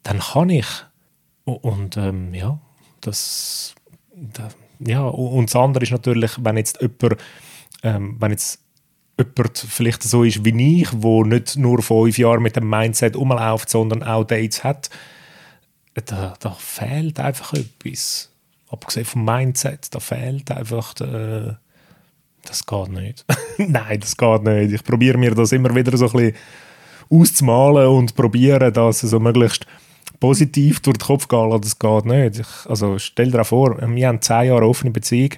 dann 0.02 0.20
kann 0.20 0.48
ich. 0.48 0.66
Und 1.44 1.96
ähm, 1.98 2.32
ja, 2.32 2.58
das, 3.02 3.74
da, 4.14 4.48
ja, 4.78 5.02
und 5.02 5.46
das 5.46 5.56
andere 5.56 5.84
ist 5.84 5.90
natürlich, 5.90 6.32
wenn 6.42 6.56
jetzt 6.56 6.80
jemand, 6.80 7.20
ähm, 7.82 8.16
wenn 8.18 8.30
jetzt 8.30 8.61
jemand 9.22 9.58
vielleicht 9.58 10.02
so 10.02 10.24
ist 10.24 10.44
wie 10.44 10.80
ich, 10.80 10.88
wo 10.92 11.24
nicht 11.24 11.56
nur 11.56 11.82
fünf 11.82 12.18
Jahre 12.18 12.40
mit 12.40 12.56
dem 12.56 12.68
Mindset 12.68 13.16
umläuft, 13.16 13.70
sondern 13.70 14.02
auch 14.02 14.24
Dates 14.24 14.64
hat, 14.64 14.90
da, 15.94 16.34
da 16.40 16.50
fehlt 16.50 17.20
einfach 17.20 17.52
etwas. 17.54 18.30
Abgesehen 18.70 19.06
vom 19.06 19.24
Mindset, 19.24 19.94
da 19.94 20.00
fehlt 20.00 20.50
einfach, 20.50 20.98
äh, 21.00 21.54
das 22.44 22.66
geht 22.66 22.88
nicht. 22.88 23.24
Nein, 23.58 24.00
das 24.00 24.16
geht 24.16 24.42
nicht. 24.42 24.72
Ich 24.72 24.84
probiere 24.84 25.18
mir 25.18 25.34
das 25.34 25.52
immer 25.52 25.74
wieder 25.74 25.96
so 25.96 26.06
ein 26.06 26.12
bisschen 26.12 26.36
auszumalen 27.10 27.88
und 27.88 28.14
probiere, 28.14 28.72
dass 28.72 29.02
es 29.02 29.10
so 29.10 29.20
möglichst 29.20 29.66
positiv 30.18 30.80
durch 30.80 30.98
den 30.98 31.06
Kopf 31.06 31.30
lassen, 31.30 31.60
das 31.60 31.78
geht 31.78 32.06
nicht. 32.06 32.38
Ich, 32.38 32.70
also 32.70 32.98
stell 32.98 33.30
dir 33.30 33.44
vor, 33.44 33.76
wir 33.80 34.08
haben 34.08 34.22
zehn 34.22 34.46
Jahre 34.46 34.66
offene 34.66 34.90
Beziehung 34.92 35.30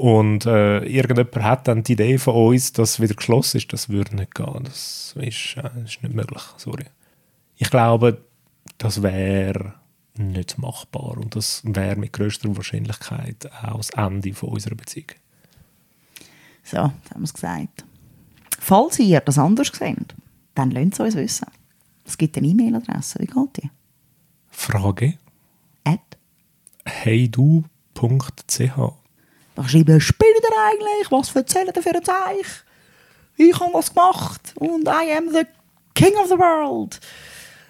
und 0.00 0.46
äh, 0.46 0.82
irgendjemand 0.84 1.44
hat 1.44 1.68
dann 1.68 1.82
die 1.82 1.92
Idee 1.92 2.16
von 2.16 2.34
uns, 2.34 2.72
dass 2.72 2.92
es 2.92 3.00
wieder 3.00 3.12
geschlossen 3.12 3.58
ist, 3.58 3.70
das 3.70 3.90
würde 3.90 4.16
nicht 4.16 4.34
gehen. 4.34 4.64
Das 4.64 5.14
ist, 5.20 5.58
äh, 5.58 5.84
ist 5.84 6.02
nicht 6.02 6.14
möglich, 6.14 6.42
sorry. 6.56 6.86
Ich 7.56 7.68
glaube, 7.68 8.24
das 8.78 9.02
wäre 9.02 9.74
nicht 10.16 10.56
machbar 10.56 11.18
und 11.18 11.36
das 11.36 11.60
wäre 11.66 11.96
mit 11.96 12.14
größter 12.14 12.56
Wahrscheinlichkeit 12.56 13.50
auch 13.62 13.76
das 13.76 13.90
Ende 13.90 14.32
von 14.32 14.48
unserer 14.48 14.74
Beziehung. 14.74 15.08
So, 16.62 16.78
haben 16.78 16.94
wir 17.16 17.24
es 17.24 17.34
gesagt. 17.34 17.84
Falls 18.58 18.98
ihr 19.00 19.20
das 19.20 19.36
anders 19.36 19.70
seht, 19.70 20.14
dann 20.54 20.70
lasst 20.70 20.94
es 20.94 21.00
uns 21.00 21.14
wissen. 21.16 21.46
Es 22.06 22.16
gibt 22.16 22.38
eine 22.38 22.46
E-Mail-Adresse. 22.46 23.18
Wie 23.18 23.26
geht 23.26 23.62
die? 23.62 23.70
Frage 24.48 25.18
At. 25.84 26.00
heydu.ch 26.86 27.60
Da 29.54 29.68
schreiben, 29.68 30.00
spielt 30.00 30.30
ihr 30.42 30.56
eigentlich? 30.70 31.10
Was 31.10 31.34
erzählt 31.34 31.76
ihr 31.76 31.82
für 31.82 31.94
ein 31.94 32.04
Zeich? 32.04 32.46
Ich 33.36 33.58
habe 33.58 33.72
das 33.72 33.92
gemacht 33.92 34.52
und 34.56 34.86
I 34.86 35.16
am 35.16 35.30
the 35.32 35.42
king 35.94 36.14
of 36.16 36.28
the 36.28 36.38
world. 36.38 37.00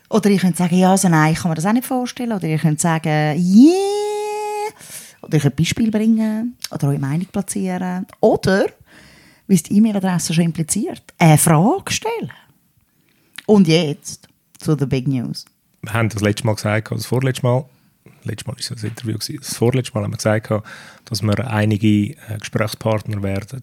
Oder 0.09 0.31
ich 0.31 0.41
könnte 0.41 0.59
sagen, 0.59 0.77
ja, 0.77 0.91
also 0.91 1.09
nein, 1.09 1.33
ich 1.33 1.39
kann 1.39 1.51
mir 1.51 1.55
das 1.55 1.67
auch 1.67 1.73
nicht 1.73 1.87
vorstellen. 1.87 2.33
Oder 2.33 2.49
ich 2.49 2.61
könnte 2.61 2.83
sagen, 2.83 3.37
yeah. 3.39 4.73
Oder 5.23 5.37
ich 5.37 5.43
könnte 5.43 5.57
Beispiel 5.57 5.91
bringen 5.91 6.57
oder 6.71 6.89
eure 6.89 6.99
Meinung 6.99 7.27
platzieren. 7.27 8.07
Oder, 8.21 8.67
wie 9.47 9.55
es 9.55 9.63
die 9.63 9.77
E-Mail-Adresse 9.77 10.35
schon 10.35 10.45
impliziert, 10.45 11.03
eine 11.19 11.39
Frage 11.39 11.93
stellen. 11.93 12.33
Und 13.47 13.69
jetzt 13.69 14.29
zu 14.59 14.77
the 14.77 14.87
big 14.87 15.07
news. 15.07 15.45
wir 15.83 15.93
haben 15.93 16.09
das 16.09 16.23
letzte 16.23 16.47
Mal 16.47 16.55
gesagt, 16.55 16.91
das 16.91 17.07
vorletzte 17.07 17.47
Mal, 17.47 17.65
letztes 18.25 18.47
Mal 18.47 18.55
war 18.55 18.59
es 18.59 18.71
ein 18.71 18.89
Interview, 18.89 19.15
gewesen, 19.15 19.39
das 19.41 19.57
vorletzte 19.57 19.95
Mal 19.95 20.05
haben 20.05 20.13
wir 20.13 20.17
gesagt, 20.17 20.51
dass 21.05 21.23
wir 21.23 21.51
einige 21.51 21.89
äh, 21.89 22.39
Gesprächspartner 22.39 23.23
werden 23.23 23.63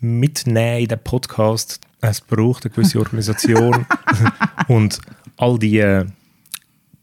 mitnehmen 0.00 0.82
in 0.82 0.88
den 0.88 1.02
Podcast. 1.02 1.80
Es 2.00 2.20
braucht 2.20 2.64
eine 2.64 2.74
gewisse 2.74 2.98
Organisation 2.98 3.86
und 4.68 5.00
all 5.36 5.58
die 5.58 5.78
äh, 5.78 6.06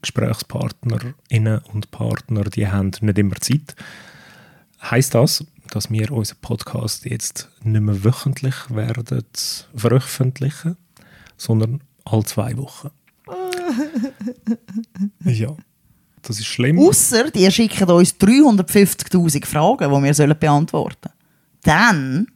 Gesprächspartnerinnen 0.02 1.58
und 1.72 1.90
Partner, 1.90 2.44
die 2.44 2.68
haben 2.68 2.92
nicht 3.00 3.18
immer 3.18 3.36
Zeit. 3.36 3.74
Heißt 4.82 5.14
das, 5.14 5.44
dass 5.70 5.90
wir 5.90 6.12
unseren 6.12 6.38
Podcast 6.40 7.04
jetzt 7.06 7.50
nicht 7.62 7.80
mehr 7.80 8.04
wöchentlich 8.04 8.54
werden 8.70 9.24
veröffentlichen, 9.74 10.76
sondern 11.36 11.82
alle 12.04 12.24
zwei 12.24 12.56
Wochen. 12.56 12.90
ja, 15.24 15.56
das 16.26 16.38
ist 16.38 16.46
schlimm. 16.46 16.78
Ausser, 16.78 17.30
die 17.30 17.50
schicken 17.50 17.88
uns 17.90 18.14
350'000 18.18 19.46
Fragen, 19.46 19.90
die 19.94 20.02
wir 20.04 20.14
sollen 20.14 20.36
beantworten 20.38 20.96
sollen. 21.02 21.14
Dann 21.62 22.26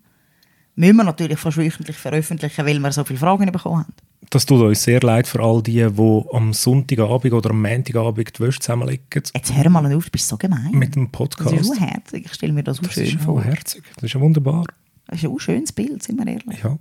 müssen 0.76 0.96
wir 0.96 1.04
natürlich 1.04 1.38
fast 1.38 1.56
wöchentlich 1.58 1.96
veröffentlichen, 1.96 2.64
weil 2.66 2.78
wir 2.78 2.92
so 2.92 3.04
viele 3.04 3.18
Fragen 3.18 3.50
bekommen 3.50 3.80
haben. 3.84 3.94
Das 4.30 4.46
tut 4.46 4.60
uns 4.62 4.82
sehr 4.82 5.00
leid 5.00 5.26
für 5.26 5.40
all 5.40 5.62
die, 5.62 5.72
die 5.90 6.22
am 6.32 6.52
Sonntagabend 6.52 7.32
oder 7.32 7.50
am 7.50 7.62
Montagabend 7.62 8.38
die 8.38 8.40
Wäsche 8.40 8.60
zusammenlegen 8.60 9.04
Jetzt 9.12 9.32
hör 9.56 9.70
mal 9.70 9.84
auf, 9.94 10.04
du 10.04 10.10
bist 10.10 10.28
so 10.28 10.36
gemein. 10.36 10.70
mit 10.72 10.94
dem 10.94 11.06
das 11.06 11.12
Podcast. 11.12 11.52
ist 11.56 11.66
so 11.66 11.74
herzig. 11.74 12.26
Ich 12.26 12.34
stelle 12.34 12.52
mir 12.52 12.62
das 12.62 12.76
so 12.76 12.82
Das 12.84 12.92
schön 12.92 13.04
ist 13.06 13.20
vor. 13.24 13.40
auch 13.40 13.44
herzig. 13.44 13.82
Das 13.96 14.04
ist 14.04 14.12
ja 14.14 14.20
wunderbar. 14.20 14.66
Das 15.08 15.18
ist 15.22 15.28
ein 15.28 15.38
schönes 15.40 15.72
Bild, 15.72 16.02
sind 16.02 16.16
wir 16.18 16.26
ehrlich. 16.28 16.62
Ja. 16.62 16.78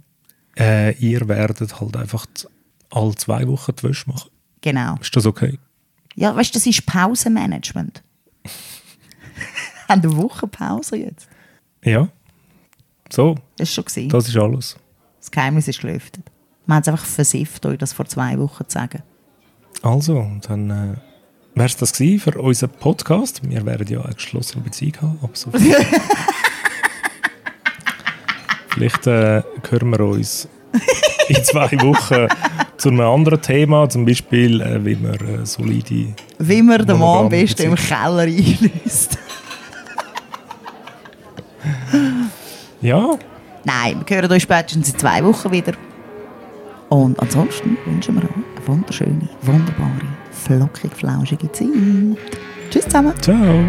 Äh, 0.58 0.94
ihr 1.00 1.28
werdet 1.28 1.80
halt 1.80 1.98
einfach 1.98 2.26
alle 2.92 3.16
zwei 3.16 3.48
Wochen 3.48 3.72
die 3.80 3.84
Wäsche 3.84 4.08
machen. 4.10 4.30
Genau. 4.62 4.96
Ist 5.02 5.16
das 5.16 5.26
okay? 5.26 5.58
Ja, 6.16 6.36
weißt 6.36 6.54
du, 6.54 6.60
das 6.60 6.66
ist 6.66 6.86
Pausenmanagement. 6.86 8.04
haben 9.88 10.02
eine 10.02 10.16
Woche 10.18 10.48
Pause 10.48 10.98
jetzt. 10.98 11.28
Ja. 11.84 12.10
So, 13.12 13.36
Das 13.58 13.70
ist 13.70 13.76
schon 13.76 13.86
gewesen. 13.86 14.10
das 14.10 14.28
ist 14.28 14.38
alles. 14.38 14.78
Das 15.20 15.32
Geheimnis 15.32 15.68
ist 15.68 15.82
gelüftet. 15.82 16.24
Wir 16.66 16.76
haben 16.76 16.82
es 16.84 16.88
einfach 16.88 17.06
versifft, 17.06 17.66
euch 17.66 17.78
das 17.80 17.94
vor 17.94 18.06
zwei 18.06 18.38
Wochen 18.38 18.64
zu 18.68 18.74
sagen. 18.74 19.02
Also, 19.82 20.30
dann 20.48 20.70
äh, 20.70 20.96
wäre 21.56 21.66
es 21.68 21.76
das 21.78 21.94
gewesen 21.94 22.20
für 22.20 22.40
unseren 22.40 22.70
Podcast. 22.72 23.42
Wir 23.50 23.66
werden 23.66 23.88
ja 23.88 24.02
eine 24.04 24.14
geschlossene 24.14 24.64
Beziehung 24.64 24.94
haben. 25.02 25.20
Ab 25.24 25.36
sofort. 25.36 25.64
Vielleicht 28.70 29.08
äh, 29.08 29.42
hören 29.70 29.90
wir 29.90 30.00
uns 30.02 30.48
in 31.38 31.44
zwei 31.44 31.72
Wochen 31.82 32.28
zu 32.78 32.90
einem 32.90 33.02
anderen 33.02 33.42
Thema, 33.42 33.90
zum 33.90 34.06
Beispiel, 34.06 34.62
äh, 34.62 34.84
wie 34.86 34.96
man 34.96 35.14
äh, 35.16 35.46
solide. 35.46 36.14
Wie 36.38 36.62
man 36.62 36.86
den 36.86 37.00
Mann 37.00 37.26
am 37.26 37.30
besten 37.30 37.64
im. 37.64 37.76
Keller 37.76 38.24
einlöst. 38.24 39.18
Ja, 42.82 43.20
Nein, 43.64 44.04
wir 44.06 44.18
hören 44.18 44.32
euch 44.32 44.44
spätestens 44.44 44.90
in 44.90 44.98
zwei 44.98 45.24
Wochen 45.24 45.52
wieder. 45.52 45.74
Und 46.90 47.20
ansonsten 47.20 47.78
wünschen 47.86 48.16
wir 48.16 48.24
euch 48.24 48.36
eine 48.36 48.68
wunderschöne, 48.68 49.30
wunderbare, 49.44 50.08
flockig, 50.32 50.92
flauschige 50.96 51.52
Zeit. 51.52 51.68
Tschüss 52.72 52.86
zusammen. 52.86 53.14
ciao. 53.22 53.64